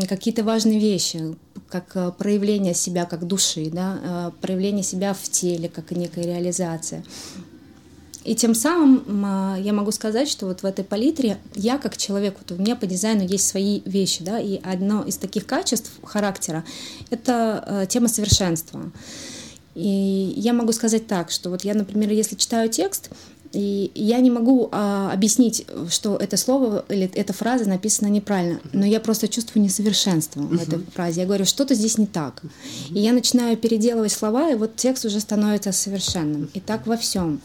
какие-то 0.10 0.44
важные 0.44 0.80
вещи, 0.80 1.36
как 1.72 1.96
э, 1.96 2.12
проявление 2.18 2.74
себя 2.74 3.06
как 3.06 3.26
души, 3.26 3.70
да, 3.72 4.00
э, 4.04 4.32
проявление 4.42 4.84
себя 4.84 5.14
в 5.14 5.24
теле, 5.24 5.70
как 5.70 5.92
некая 5.92 6.26
реализация. 6.26 7.04
И 8.24 8.36
тем 8.36 8.54
самым 8.54 9.26
а, 9.26 9.58
я 9.60 9.74
могу 9.74 9.92
сказать, 9.92 10.30
что 10.30 10.46
вот 10.46 10.62
в 10.62 10.66
этой 10.66 10.86
палитре 10.86 11.38
я 11.56 11.80
как 11.80 11.98
человек, 11.98 12.38
вот 12.40 12.52
у 12.56 12.62
меня 12.62 12.76
по 12.76 12.86
дизайну 12.86 13.24
есть 13.24 13.48
свои 13.48 13.82
вещи, 13.86 14.24
да, 14.24 14.40
и 14.40 14.62
одно 14.62 15.04
из 15.04 15.18
таких 15.18 15.48
качеств 15.48 15.92
характера— 16.04 16.64
это 17.10 17.64
э, 17.66 17.86
тема 17.88 18.08
совершенства. 18.08 18.92
И 19.74 20.34
я 20.36 20.54
могу 20.54 20.72
сказать 20.72 21.08
так, 21.08 21.32
что 21.32 21.50
вот 21.50 21.64
я, 21.64 21.74
например, 21.74 22.12
если 22.12 22.36
читаю 22.36 22.70
текст, 22.70 23.10
и 23.54 23.92
я 23.96 24.20
не 24.20 24.30
могу 24.30 24.70
а, 24.72 25.12
объяснить, 25.12 25.66
что 25.90 26.16
это 26.16 26.38
слово 26.38 26.86
или 26.90 27.10
эта 27.14 27.34
фраза 27.34 27.68
написана 27.68 28.08
неправильно, 28.08 28.60
но 28.72 28.86
я 28.86 29.00
просто 29.00 29.28
чувствую 29.28 29.64
несовершенство 29.64 30.42
uh-huh. 30.42 30.58
в 30.58 30.62
этой 30.62 30.80
фразе. 30.94 31.22
Я 31.22 31.28
говорю, 31.28 31.46
что-то 31.46 31.74
здесь 31.74 31.98
не 31.98 32.08
так. 32.08 32.42
Uh-huh. 32.44 32.98
И 32.98 33.00
я 33.00 33.14
начинаю 33.14 33.58
переделывать 33.58 34.12
слова, 34.12 34.50
и 34.50 34.56
вот 34.56 34.76
текст 34.76 35.06
уже 35.06 35.20
становится 35.20 35.72
совершенным. 35.72 36.50
И 36.54 36.60
так 36.60 36.88
во 36.88 36.98
всем. 36.98 37.42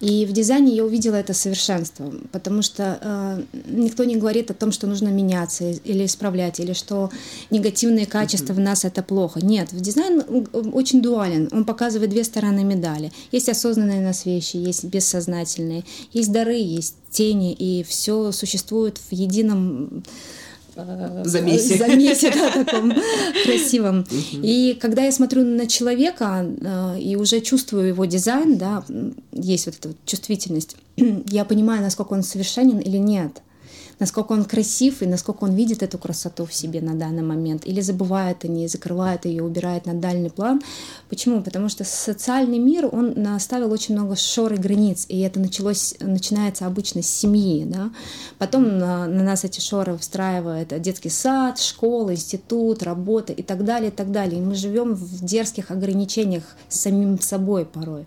И 0.00 0.26
в 0.26 0.32
дизайне 0.32 0.74
я 0.74 0.84
увидела 0.84 1.16
это 1.16 1.34
совершенство, 1.34 2.12
потому 2.32 2.62
что 2.62 2.98
э, 3.00 3.42
никто 3.66 4.04
не 4.04 4.16
говорит 4.16 4.50
о 4.50 4.54
том, 4.54 4.72
что 4.72 4.86
нужно 4.86 5.08
меняться 5.08 5.70
или 5.70 6.06
исправлять, 6.06 6.60
или 6.60 6.72
что 6.72 7.10
негативные 7.50 8.06
качества 8.06 8.52
uh-huh. 8.52 8.56
в 8.56 8.60
нас 8.60 8.84
это 8.84 9.02
плохо. 9.02 9.44
Нет, 9.44 9.72
в 9.72 9.80
дизайн 9.80 10.22
очень 10.52 11.02
дуален. 11.02 11.48
Он 11.52 11.64
показывает 11.64 12.10
две 12.10 12.24
стороны 12.24 12.64
медали. 12.64 13.12
Есть 13.32 13.48
осознанные 13.48 14.00
нас 14.00 14.26
вещи, 14.26 14.56
есть 14.56 14.84
бессознательные 14.84 15.20
сознательные. 15.30 15.84
Есть 16.12 16.32
дары, 16.32 16.56
есть 16.56 16.96
тени, 17.10 17.52
и 17.52 17.82
все 17.82 18.32
существует 18.32 18.98
в 18.98 19.12
едином 19.12 19.84
э, 19.84 20.00
замесе, 21.24 21.76
замесе 21.78 22.32
да, 22.32 22.64
таком 22.64 22.92
красивом. 23.44 24.06
И 24.32 24.76
когда 24.80 25.04
я 25.04 25.12
смотрю 25.12 25.44
на 25.44 25.66
человека 25.66 26.44
э, 26.44 27.00
и 27.00 27.16
уже 27.16 27.40
чувствую 27.40 27.88
его 27.88 28.04
дизайн, 28.04 28.58
да, 28.58 28.84
есть 29.32 29.66
вот 29.66 29.76
эта 29.76 29.94
чувствительность, 30.04 30.76
я 30.96 31.44
понимаю, 31.44 31.82
насколько 31.82 32.12
он 32.12 32.22
совершенен 32.22 32.78
или 32.78 32.96
нет 32.96 33.42
насколько 34.00 34.32
он 34.32 34.44
красив 34.44 35.02
и 35.02 35.06
насколько 35.06 35.44
он 35.44 35.54
видит 35.54 35.82
эту 35.82 35.98
красоту 35.98 36.46
в 36.46 36.52
себе 36.52 36.80
на 36.80 36.94
данный 36.94 37.22
момент, 37.22 37.66
или 37.66 37.80
забывает 37.80 38.44
о 38.44 38.48
ней, 38.48 38.66
закрывает 38.66 39.26
ее, 39.26 39.44
убирает 39.44 39.86
на 39.86 39.94
дальний 39.94 40.30
план. 40.30 40.60
Почему? 41.08 41.42
Потому 41.42 41.68
что 41.68 41.84
социальный 41.84 42.58
мир, 42.58 42.88
он 42.90 43.12
наставил 43.14 43.70
очень 43.70 43.94
много 43.94 44.16
шор 44.16 44.54
и 44.54 44.56
границ, 44.56 45.06
и 45.08 45.20
это 45.20 45.38
началось, 45.38 45.94
начинается 46.00 46.66
обычно 46.66 47.02
с 47.02 47.06
семьи, 47.06 47.64
да? 47.64 47.90
потом 48.38 48.78
на, 48.78 49.06
на 49.06 49.22
нас 49.22 49.44
эти 49.44 49.60
шоры 49.60 49.96
встраивает 49.98 50.80
детский 50.80 51.10
сад, 51.10 51.58
школа, 51.60 52.12
институт, 52.12 52.82
работа 52.82 53.32
и 53.32 53.42
так 53.42 53.64
далее, 53.64 53.90
и 53.90 53.94
так 53.94 54.10
далее. 54.10 54.40
И 54.40 54.42
мы 54.44 54.54
живем 54.54 54.94
в 54.94 55.24
дерзких 55.24 55.70
ограничениях 55.70 56.44
с 56.68 56.80
самим 56.80 57.20
собой 57.20 57.66
порой. 57.66 58.06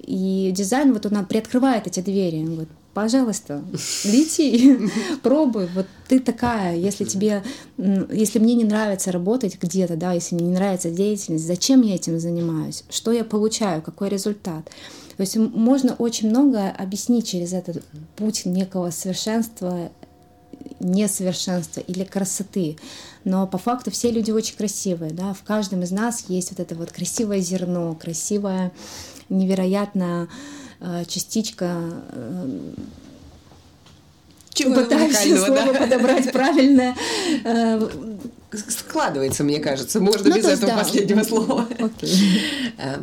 И 0.00 0.52
дизайн, 0.54 0.92
вот 0.92 1.06
он 1.06 1.24
приоткрывает 1.26 1.86
эти 1.86 2.00
двери. 2.00 2.38
Он 2.38 2.46
говорит, 2.46 2.68
пожалуйста, 2.94 3.62
лети, 4.04 4.90
пробуй. 5.22 5.68
Вот 5.74 5.86
ты 6.08 6.20
такая, 6.20 6.76
если 6.76 7.04
тебе, 7.04 7.42
если 7.76 8.38
мне 8.38 8.54
не 8.54 8.64
нравится 8.64 9.12
работать 9.12 9.58
где-то, 9.60 9.96
да, 9.96 10.12
если 10.12 10.34
мне 10.34 10.46
не 10.46 10.54
нравится 10.54 10.90
деятельность, 10.90 11.46
зачем 11.46 11.82
я 11.82 11.94
этим 11.94 12.18
занимаюсь? 12.18 12.84
Что 12.90 13.12
я 13.12 13.24
получаю? 13.24 13.82
Какой 13.82 14.08
результат? 14.08 14.70
То 15.16 15.22
есть 15.22 15.36
можно 15.36 15.94
очень 15.94 16.28
много 16.30 16.70
объяснить 16.70 17.26
через 17.26 17.52
этот 17.52 17.82
путь 18.16 18.46
некого 18.46 18.90
совершенства, 18.90 19.90
несовершенства 20.78 21.80
или 21.80 22.04
красоты. 22.04 22.78
Но 23.24 23.46
по 23.46 23.58
факту 23.58 23.90
все 23.90 24.10
люди 24.10 24.30
очень 24.30 24.56
красивые, 24.56 25.12
да, 25.12 25.34
в 25.34 25.42
каждом 25.42 25.82
из 25.82 25.90
нас 25.90 26.24
есть 26.28 26.50
вот 26.50 26.60
это 26.60 26.74
вот 26.74 26.92
красивое 26.92 27.40
зерно, 27.40 27.94
красивое, 27.94 28.72
невероятно 29.28 30.28
частичка 31.06 31.80
э, 32.12 32.48
чего 34.50 34.74
пытаемся 34.74 35.36
слово 35.36 35.72
да? 35.72 35.74
подобрать 35.74 36.32
правильное. 36.32 36.96
Э, 37.44 37.88
Складывается, 38.52 39.44
мне 39.44 39.60
кажется. 39.60 40.00
Можно 40.00 40.30
ну, 40.30 40.36
без 40.36 40.46
этого 40.46 40.72
да. 40.72 40.78
последнего 40.78 41.22
слова. 41.22 41.68
Okay 41.78 42.98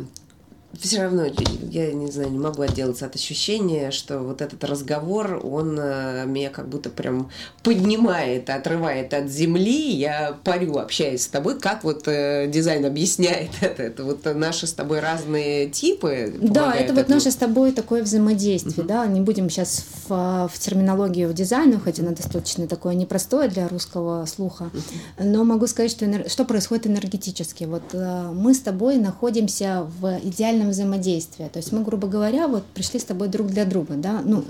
все 0.78 1.02
равно, 1.02 1.24
я 1.70 1.92
не 1.92 2.10
знаю, 2.10 2.30
не 2.30 2.38
могу 2.38 2.62
отделаться 2.62 3.06
от 3.06 3.14
ощущения, 3.14 3.90
что 3.90 4.18
вот 4.20 4.42
этот 4.42 4.62
разговор, 4.64 5.40
он 5.42 5.78
э, 5.78 6.24
меня 6.26 6.50
как 6.50 6.68
будто 6.68 6.90
прям 6.90 7.30
поднимает, 7.62 8.50
отрывает 8.50 9.14
от 9.14 9.28
земли. 9.28 9.92
Я 9.92 10.36
парю, 10.44 10.78
общаясь 10.78 11.22
с 11.22 11.28
тобой, 11.28 11.58
как 11.58 11.84
вот 11.84 12.06
э, 12.06 12.46
дизайн 12.48 12.84
объясняет 12.84 13.50
это. 13.60 13.82
Это 13.82 14.04
вот 14.04 14.24
наши 14.34 14.66
с 14.66 14.72
тобой 14.72 15.00
разные 15.00 15.68
типы. 15.70 16.34
Да, 16.40 16.74
это 16.74 16.84
этому. 16.84 16.98
вот 16.98 17.08
наше 17.08 17.30
с 17.30 17.36
тобой 17.36 17.72
такое 17.72 18.02
взаимодействие, 18.02 18.84
uh-huh. 18.84 18.88
да. 18.88 19.06
Не 19.06 19.20
будем 19.20 19.48
сейчас 19.48 19.84
в, 20.08 20.50
в 20.52 20.58
терминологию 20.58 21.32
дизайна, 21.32 21.80
хотя 21.80 22.02
она 22.02 22.12
достаточно 22.12 22.66
такое 22.66 22.94
непростое 22.94 23.48
для 23.48 23.68
русского 23.68 24.26
слуха, 24.26 24.64
uh-huh. 24.64 25.24
но 25.24 25.44
могу 25.44 25.66
сказать, 25.66 25.90
что, 25.90 26.28
что 26.28 26.44
происходит 26.44 26.86
энергетически. 26.86 27.64
Вот 27.64 27.82
э, 27.92 28.30
мы 28.32 28.52
с 28.52 28.60
тобой 28.60 28.96
находимся 28.96 29.86
в 30.00 30.18
идеальном 30.22 30.55
взаимодействия. 30.64 31.48
То 31.48 31.58
есть 31.58 31.72
мы, 31.72 31.82
грубо 31.82 32.08
говоря, 32.08 32.48
вот 32.48 32.64
пришли 32.66 32.98
с 32.98 33.04
тобой 33.04 33.28
друг 33.28 33.48
для 33.48 33.64
друга, 33.64 33.94
да, 33.94 34.22
ну, 34.24 34.44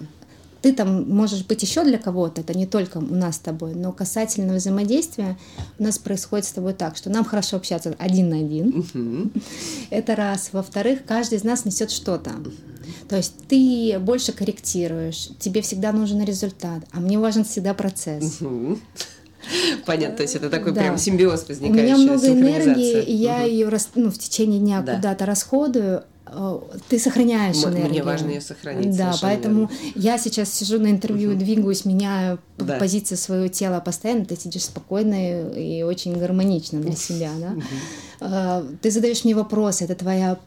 ты 0.62 0.72
там 0.72 1.08
можешь 1.08 1.44
быть 1.44 1.62
еще 1.62 1.84
для 1.84 1.98
кого-то, 1.98 2.40
это 2.40 2.56
не 2.56 2.66
только 2.66 2.98
у 2.98 3.00
нас 3.00 3.36
с 3.36 3.38
тобой, 3.38 3.74
но 3.74 3.92
касательно 3.92 4.54
взаимодействия 4.54 5.38
у 5.78 5.82
нас 5.82 5.98
происходит 5.98 6.46
с 6.46 6.52
тобой 6.52 6.72
так, 6.72 6.96
что 6.96 7.10
нам 7.10 7.24
хорошо 7.24 7.56
общаться 7.56 7.94
один 7.98 8.30
на 8.30 8.38
один. 8.38 9.30
Это 9.90 10.16
раз. 10.16 10.50
Во-вторых, 10.52 11.00
каждый 11.06 11.38
из 11.38 11.44
нас 11.44 11.64
несет 11.64 11.90
что-то. 11.90 12.32
То 13.08 13.16
есть 13.16 13.34
ты 13.48 13.98
больше 14.00 14.32
корректируешь, 14.32 15.28
тебе 15.38 15.60
всегда 15.60 15.92
нужен 15.92 16.24
результат, 16.24 16.82
а 16.90 17.00
мне 17.00 17.18
важен 17.18 17.44
всегда 17.44 17.74
процесс. 17.74 18.38
Понятно, 19.84 20.16
то 20.16 20.22
есть 20.22 20.34
это 20.34 20.50
такой 20.50 20.72
да. 20.72 20.82
прям 20.82 20.98
симбиоз 20.98 21.46
возникающий. 21.48 21.94
У 21.94 21.96
меня 21.96 21.96
много 21.96 22.28
энергии, 22.28 23.02
и 23.02 23.14
я 23.14 23.38
угу. 23.38 23.46
ее 23.46 23.78
ну, 23.94 24.10
в 24.10 24.18
течение 24.18 24.60
дня 24.60 24.82
да. 24.82 24.96
куда-то 24.96 25.26
расходую, 25.26 26.02
Э, 26.28 26.58
ты 26.88 26.98
сохраняешь 26.98 27.62
М- 27.62 27.70
энергию. 27.70 27.90
Мне 27.90 28.02
важно 28.02 28.28
ее 28.30 28.40
сохранить. 28.40 28.96
Да, 28.96 29.14
поэтому 29.22 29.70
верно. 29.70 29.92
я 29.94 30.18
сейчас 30.18 30.52
сижу 30.52 30.80
на 30.80 30.88
интервью, 30.88 31.30
угу. 31.30 31.38
двигаюсь, 31.38 31.84
меняю 31.84 32.40
да. 32.58 32.78
позицию 32.78 33.18
своего 33.18 33.48
тела 33.48 33.80
постоянно, 33.80 34.24
ты 34.24 34.36
сидишь 34.36 34.64
спокойно 34.64 35.50
и 35.52 35.82
очень 35.82 36.18
гармонично 36.18 36.80
для 36.80 36.96
себя, 36.96 37.30
да. 37.38 37.52
Угу. 37.52 38.78
Ты 38.82 38.90
задаешь 38.90 39.24
мне 39.24 39.34
вопросы, 39.34 39.84
это 39.84 39.94
твоя 39.94 40.38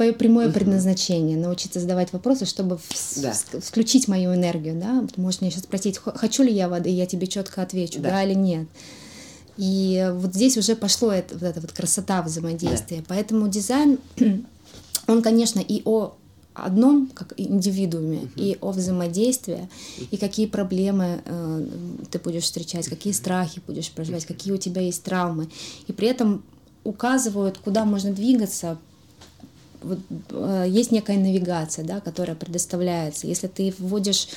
твое 0.00 0.14
прямое 0.14 0.48
uh 0.48 0.52
предназначение 0.52 1.36
научиться 1.36 1.78
задавать 1.78 2.10
вопросы, 2.14 2.46
чтобы 2.46 2.78
да. 3.16 3.34
включить 3.60 4.08
мою 4.08 4.34
энергию, 4.34 4.74
да. 4.80 5.06
Ты 5.14 5.20
можешь 5.20 5.42
меня 5.42 5.50
сейчас 5.50 5.64
спросить, 5.64 5.98
хочу 5.98 6.42
ли 6.42 6.50
я 6.50 6.70
воды, 6.70 6.88
и 6.88 6.94
я 6.94 7.04
тебе 7.04 7.26
четко 7.26 7.60
отвечу, 7.60 8.00
да, 8.00 8.08
да 8.08 8.22
или 8.22 8.32
нет. 8.32 8.66
И 9.58 10.10
вот 10.14 10.34
здесь 10.34 10.56
уже 10.56 10.74
пошло 10.74 11.12
это, 11.12 11.34
вот 11.34 11.42
эта 11.42 11.60
вот 11.60 11.72
красота 11.72 12.22
взаимодействия. 12.22 13.00
Да. 13.00 13.04
Поэтому 13.08 13.46
дизайн, 13.48 13.98
он, 15.06 15.20
конечно, 15.20 15.60
и 15.60 15.82
о 15.84 16.14
одном 16.54 17.08
как 17.08 17.34
индивидууме 17.36 18.20
uh-huh. 18.20 18.30
и 18.36 18.56
о 18.62 18.70
взаимодействии 18.70 19.68
и 20.10 20.16
какие 20.16 20.46
проблемы 20.46 21.20
э, 21.26 21.66
ты 22.10 22.18
будешь 22.18 22.44
встречать, 22.44 22.88
какие 22.88 23.12
страхи 23.12 23.60
будешь 23.66 23.90
проживать, 23.90 24.24
какие 24.24 24.54
у 24.54 24.56
тебя 24.56 24.80
есть 24.80 25.02
травмы, 25.02 25.50
и 25.88 25.92
при 25.92 26.08
этом 26.08 26.42
указывают, 26.84 27.58
куда 27.58 27.84
можно 27.84 28.12
двигаться. 28.12 28.78
Вот, 29.82 29.98
э, 30.30 30.66
есть 30.68 30.92
некая 30.92 31.18
навигация, 31.18 31.84
да, 31.84 32.00
которая 32.00 32.36
предоставляется. 32.36 33.26
Если 33.26 33.46
ты 33.46 33.74
вводишь 33.78 34.28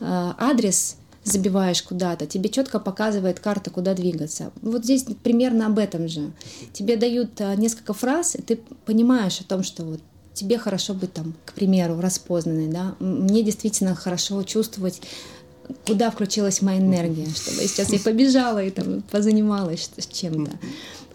э, 0.00 0.32
адрес 0.38 0.96
забиваешь 1.24 1.82
куда-то, 1.82 2.26
тебе 2.26 2.48
четко 2.48 2.78
показывает 2.78 3.40
карта, 3.40 3.70
куда 3.70 3.94
двигаться. 3.94 4.52
Вот 4.62 4.84
здесь 4.84 5.04
примерно 5.22 5.66
об 5.66 5.78
этом 5.78 6.08
же. 6.08 6.32
Тебе 6.72 6.96
дают 6.96 7.40
а, 7.40 7.54
несколько 7.56 7.92
фраз, 7.92 8.34
и 8.36 8.42
ты 8.42 8.58
понимаешь 8.86 9.40
о 9.40 9.44
том, 9.44 9.62
что 9.62 9.84
вот 9.84 10.00
тебе 10.32 10.58
хорошо 10.58 10.94
быть 10.94 11.12
там, 11.12 11.34
к 11.44 11.52
примеру, 11.52 12.00
распознанной, 12.00 12.68
да, 12.68 12.94
мне 13.00 13.42
действительно 13.42 13.94
хорошо 13.94 14.42
чувствовать 14.44 15.02
куда 15.86 16.10
включилась 16.10 16.62
моя 16.62 16.80
энергия, 16.80 17.26
чтобы 17.26 17.58
сейчас 17.62 17.92
я 17.92 18.00
побежала 18.00 18.62
и 18.62 18.70
там 18.70 19.02
позанималась 19.02 19.90
чем-то. 20.10 20.50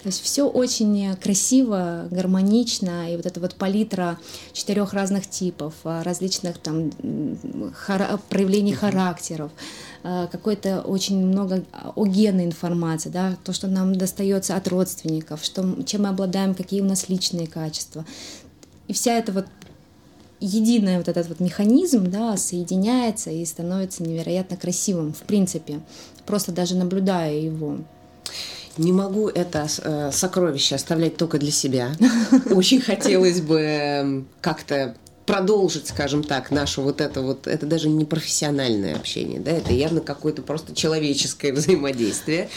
То 0.06 0.10
есть 0.10 0.22
все 0.22 0.48
очень 0.48 1.15
красиво, 1.15 2.08
гармонично, 2.12 3.12
и 3.12 3.15
вот 3.15 3.26
эта 3.26 3.39
вот 3.39 3.56
палитра 3.56 4.20
четырех 4.54 4.94
разных 4.94 5.28
типов, 5.28 5.74
а, 5.84 6.04
различных 6.04 6.60
там 6.60 6.91
хара- 7.74 8.20
проявлений 8.30 8.74
характеров, 8.74 9.52
а, 10.04 10.28
какой-то 10.28 10.82
очень 10.82 11.26
много 11.26 11.63
огенной 11.96 12.46
информации, 12.46 13.10
да, 13.10 13.36
то, 13.44 13.52
что 13.52 13.65
нам 13.65 13.96
достается 13.96 14.56
от 14.56 14.68
родственников, 14.68 15.44
что, 15.44 15.76
чем 15.86 16.04
мы 16.04 16.10
обладаем, 16.10 16.54
какие 16.54 16.82
у 16.82 16.86
нас 16.86 17.10
личные 17.10 17.48
качества. 17.48 18.06
И 18.88 18.94
вся 18.94 19.13
эта 19.13 19.32
вот 19.32 19.48
единый 20.39 21.00
вот 21.00 21.08
этот 21.08 21.30
вот 21.30 21.39
механизм, 21.39 22.12
да, 22.12 22.38
соединяется 22.38 23.32
и 23.32 23.44
становится 23.44 24.04
невероятно 24.04 24.56
красивым, 24.56 25.13
в 25.13 25.24
принципе, 25.24 25.80
просто 26.28 26.52
даже 26.52 26.76
наблюдая 26.76 27.34
его. 27.34 27.80
Не 28.78 28.92
могу 28.92 29.30
это 29.30 29.68
э, 29.84 30.12
сокровище 30.12 30.76
оставлять 30.76 31.18
только 31.18 31.38
для 31.38 31.52
себя. 31.52 31.92
Очень 32.52 32.82
хотелось 32.82 33.42
бы 33.42 33.60
эм, 33.60 34.28
как-то 34.42 34.96
продолжить, 35.26 35.88
скажем 35.88 36.24
так, 36.24 36.52
нашу 36.52 36.82
вот 36.82 37.02
это 37.02 37.22
вот, 37.22 37.48
это 37.48 37.66
даже 37.66 37.90
не 37.90 38.06
профессиональное 38.06 38.96
общение, 38.96 39.40
да, 39.40 39.52
это 39.52 39.74
явно 39.74 40.02
какое-то 40.02 40.42
просто 40.42 40.76
человеческое 40.76 41.54
взаимодействие. 41.54 42.50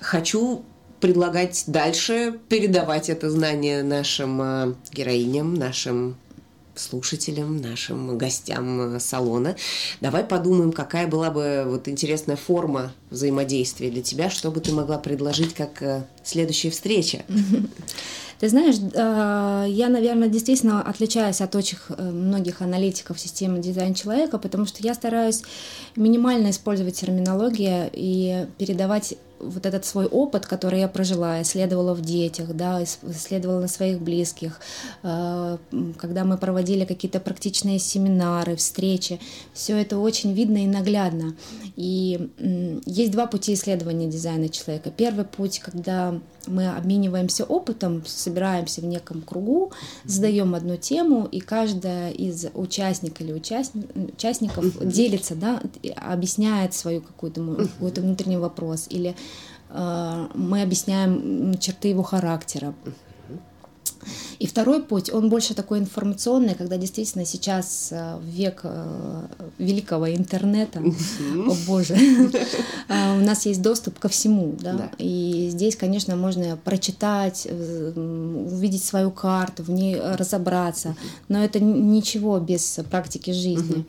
Хочу 0.00 0.64
предлагать 1.00 1.64
дальше 1.66 2.40
передавать 2.48 3.08
это 3.08 3.30
знание 3.30 3.82
нашим 3.82 4.42
э, 4.42 4.74
героиням, 4.92 5.54
нашим 5.54 6.16
слушателям, 6.78 7.56
нашим 7.60 8.16
гостям 8.16 8.96
э, 8.96 9.00
салона. 9.00 9.56
Давай 10.00 10.24
подумаем, 10.24 10.72
какая 10.72 11.06
была 11.06 11.30
бы 11.30 11.64
вот 11.66 11.88
интересная 11.88 12.36
форма 12.36 12.92
взаимодействия 13.10 13.90
для 13.90 14.02
тебя, 14.02 14.30
что 14.30 14.50
бы 14.50 14.60
ты 14.60 14.72
могла 14.72 14.98
предложить 14.98 15.54
как 15.54 15.82
э, 15.82 16.04
следующая 16.24 16.70
встреча. 16.70 17.24
Ты 18.38 18.48
знаешь, 18.48 18.76
я, 18.94 19.88
наверное, 19.88 20.28
действительно 20.28 20.80
отличаюсь 20.80 21.40
от 21.40 21.56
очень 21.56 21.78
многих 21.98 22.62
аналитиков 22.62 23.18
системы 23.18 23.58
дизайн 23.58 23.94
человека, 23.94 24.38
потому 24.38 24.64
что 24.64 24.80
я 24.80 24.94
стараюсь 24.94 25.42
минимально 25.96 26.50
использовать 26.50 26.94
терминологию 26.94 27.90
и 27.92 28.46
передавать 28.56 29.16
вот 29.40 29.66
этот 29.66 29.84
свой 29.84 30.06
опыт, 30.06 30.46
который 30.46 30.80
я 30.80 30.88
прожила, 30.88 31.42
исследовала 31.42 31.94
в 31.94 32.00
детях, 32.00 32.54
да, 32.54 32.82
исследовала 32.82 33.60
на 33.60 33.68
своих 33.68 34.00
близких, 34.00 34.60
э, 35.02 35.58
когда 35.98 36.24
мы 36.24 36.38
проводили 36.38 36.84
какие-то 36.84 37.20
практичные 37.20 37.78
семинары, 37.78 38.56
встречи, 38.56 39.20
все 39.52 39.76
это 39.76 39.98
очень 39.98 40.32
видно 40.32 40.58
и 40.58 40.66
наглядно. 40.66 41.34
И 41.76 42.30
есть 42.86 43.12
два 43.12 43.26
пути 43.26 43.54
исследования 43.54 44.06
дизайна 44.06 44.48
человека. 44.48 44.90
Первый 44.90 45.24
путь, 45.24 45.58
когда 45.60 46.18
мы 46.48 46.68
обмениваемся 46.68 47.44
опытом, 47.44 48.02
собираемся 48.06 48.80
в 48.80 48.84
неком 48.84 49.22
кругу, 49.22 49.72
задаем 50.04 50.54
одну 50.54 50.76
тему, 50.76 51.28
и 51.30 51.40
каждая 51.40 52.10
из 52.10 52.46
участников 52.54 53.20
или 53.20 53.32
участников, 53.32 53.90
участников 54.14 54.86
делится, 54.86 55.34
да, 55.34 55.60
объясняет 55.96 56.74
свою 56.74 57.00
какую-то 57.00 57.68
какой-то 57.74 58.00
внутренний 58.00 58.36
вопрос. 58.36 58.86
Или 58.90 59.14
э, 59.70 60.28
мы 60.34 60.62
объясняем 60.62 61.58
черты 61.58 61.88
его 61.88 62.02
характера. 62.02 62.74
И 64.38 64.46
второй 64.46 64.82
путь, 64.82 65.12
он 65.12 65.28
больше 65.28 65.54
такой 65.54 65.78
информационный, 65.78 66.54
когда 66.54 66.76
действительно 66.76 67.24
сейчас 67.24 67.88
э, 67.90 68.16
в 68.16 68.24
век 68.24 68.60
э, 68.62 69.26
великого 69.58 70.14
интернета, 70.14 70.80
о 70.80 71.54
боже, 71.66 71.94
э, 71.94 73.18
у 73.18 73.24
нас 73.24 73.46
есть 73.46 73.62
доступ 73.62 73.98
ко 73.98 74.08
всему, 74.08 74.54
да? 74.58 74.90
и 74.98 75.48
здесь, 75.50 75.76
конечно, 75.76 76.16
можно 76.16 76.56
прочитать, 76.56 77.46
увидеть 77.46 78.84
свою 78.84 79.10
карту, 79.10 79.62
в 79.62 79.70
ней 79.70 79.98
разобраться, 79.98 80.96
но 81.28 81.42
это 81.42 81.60
ничего 81.60 82.38
без 82.38 82.80
практики 82.90 83.30
жизни. 83.30 83.86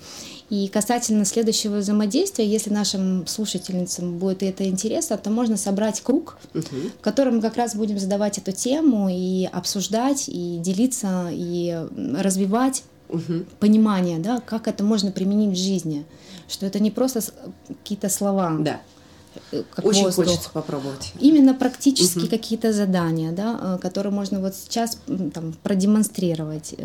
И 0.49 0.67
касательно 0.67 1.25
следующего 1.25 1.77
взаимодействия, 1.77 2.45
если 2.45 2.71
нашим 2.71 3.27
слушательницам 3.27 4.17
будет 4.17 4.41
это 4.41 4.67
интересно, 4.67 5.17
то 5.17 5.29
можно 5.29 5.57
собрать 5.57 6.01
круг, 6.01 6.37
угу. 6.55 6.63
в 6.99 7.01
котором 7.01 7.35
мы 7.35 7.41
как 7.41 7.55
раз 7.55 7.75
будем 7.75 7.99
задавать 7.99 8.39
эту 8.39 8.51
тему 8.51 9.09
и 9.11 9.45
обсуждать, 9.51 10.27
и 10.27 10.57
делиться, 10.57 11.29
и 11.31 11.85
развивать 12.17 12.83
угу. 13.09 13.45
понимание, 13.59 14.17
да, 14.17 14.39
как 14.39 14.67
это 14.67 14.83
можно 14.83 15.11
применить 15.11 15.55
в 15.55 15.61
жизни, 15.61 16.05
что 16.47 16.65
это 16.65 16.79
не 16.79 16.89
просто 16.89 17.21
какие-то 17.67 18.09
слова. 18.09 18.55
Да. 18.59 18.81
Э, 19.51 19.63
как 19.69 19.85
Очень 19.85 20.05
воздух. 20.05 20.25
хочется 20.25 20.49
попробовать. 20.51 21.13
Именно 21.19 21.53
практически 21.53 22.19
угу. 22.19 22.27
какие-то 22.27 22.73
задания, 22.73 23.31
да, 23.31 23.59
э, 23.61 23.77
которые 23.79 24.11
можно 24.11 24.39
вот 24.39 24.55
сейчас 24.55 24.97
там 25.33 25.53
продемонстрировать 25.61 26.75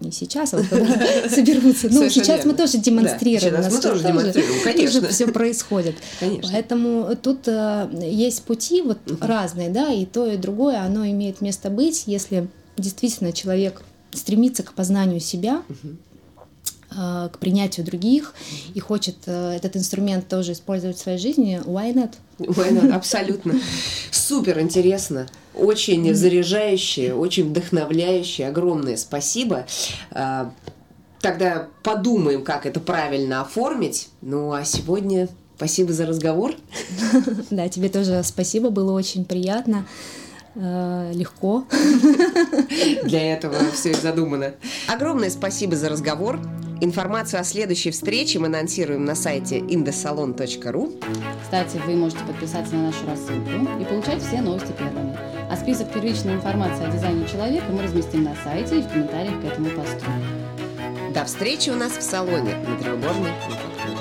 не 0.00 0.12
сейчас, 0.12 0.54
а 0.54 0.58
вот 0.58 0.68
когда 0.68 1.28
соберутся. 1.28 1.88
Ну, 1.90 2.08
сейчас 2.08 2.44
мы 2.44 2.54
тоже 2.54 2.78
демонстрируем. 2.78 3.62
Да, 3.62 3.70
мы 3.70 3.80
тоже 3.80 4.04
демонстрируем, 4.04 4.62
конечно. 4.62 5.08
Все 5.08 5.26
происходит. 5.28 5.96
Поэтому 6.20 7.16
тут 7.20 7.46
э, 7.46 7.88
есть 8.10 8.42
пути 8.42 8.82
вот 8.82 8.98
разные, 9.20 9.70
да, 9.70 9.92
и 9.92 10.06
то, 10.06 10.26
и 10.26 10.36
другое, 10.36 10.80
оно 10.80 11.06
имеет 11.06 11.40
место 11.40 11.70
быть, 11.70 12.04
если 12.06 12.48
действительно 12.76 13.32
человек 13.32 13.82
стремится 14.12 14.62
к 14.62 14.72
познанию 14.72 15.20
себя, 15.20 15.62
угу 15.68 15.96
к 16.90 17.32
принятию 17.38 17.84
других 17.84 18.34
и 18.72 18.80
хочет 18.80 19.16
э, 19.26 19.52
этот 19.56 19.76
инструмент 19.76 20.26
тоже 20.26 20.52
использовать 20.52 20.96
в 20.96 21.00
своей 21.00 21.18
жизни, 21.18 21.60
why 21.66 21.92
not? 21.92 22.14
Why 22.38 22.72
not? 22.72 22.92
Абсолютно. 22.94 23.60
Супер 24.10 24.58
интересно 24.58 25.28
очень 25.58 26.14
заряжающее, 26.14 27.14
очень 27.14 27.48
вдохновляющее. 27.48 28.48
Огромное 28.48 28.96
спасибо. 28.96 29.66
А, 30.10 30.52
тогда 31.20 31.68
подумаем, 31.82 32.42
как 32.42 32.66
это 32.66 32.80
правильно 32.80 33.40
оформить. 33.40 34.08
Ну 34.22 34.52
а 34.52 34.64
сегодня 34.64 35.28
спасибо 35.56 35.92
за 35.92 36.06
разговор. 36.06 36.52
Да, 37.50 37.68
тебе 37.68 37.88
тоже 37.88 38.22
спасибо, 38.24 38.70
было 38.70 38.92
очень 38.92 39.24
приятно 39.24 39.86
а, 40.54 41.10
легко. 41.12 41.64
Для 43.04 43.32
этого 43.34 43.56
все 43.72 43.90
и 43.90 43.94
задумано. 43.94 44.54
Огромное 44.86 45.30
спасибо 45.30 45.76
за 45.76 45.88
разговор. 45.88 46.40
Информацию 46.80 47.40
о 47.40 47.44
следующей 47.44 47.90
встрече 47.90 48.38
мы 48.38 48.46
анонсируем 48.46 49.04
на 49.04 49.16
сайте 49.16 49.58
indosalon.ru. 49.58 51.02
Кстати, 51.42 51.80
вы 51.84 51.96
можете 51.96 52.22
подписаться 52.24 52.74
на 52.74 52.84
нашу 52.84 53.04
рассылку 53.06 53.50
и 53.80 53.84
получать 53.84 54.22
все 54.22 54.40
новости 54.40 54.72
первыми. 54.78 55.37
А 55.50 55.56
список 55.56 55.92
первичной 55.92 56.34
информации 56.34 56.86
о 56.86 56.90
дизайне 56.90 57.26
человека 57.26 57.66
мы 57.70 57.82
разместим 57.82 58.24
на 58.24 58.34
сайте 58.44 58.80
и 58.80 58.82
в 58.82 58.88
комментариях 58.88 59.40
к 59.40 59.44
этому 59.44 59.70
посту. 59.70 60.04
До 61.14 61.24
встречи 61.24 61.70
у 61.70 61.74
нас 61.74 61.92
в 61.92 62.02
салоне 62.02 62.54
на 62.54 62.94
мануфактуре. 62.94 63.97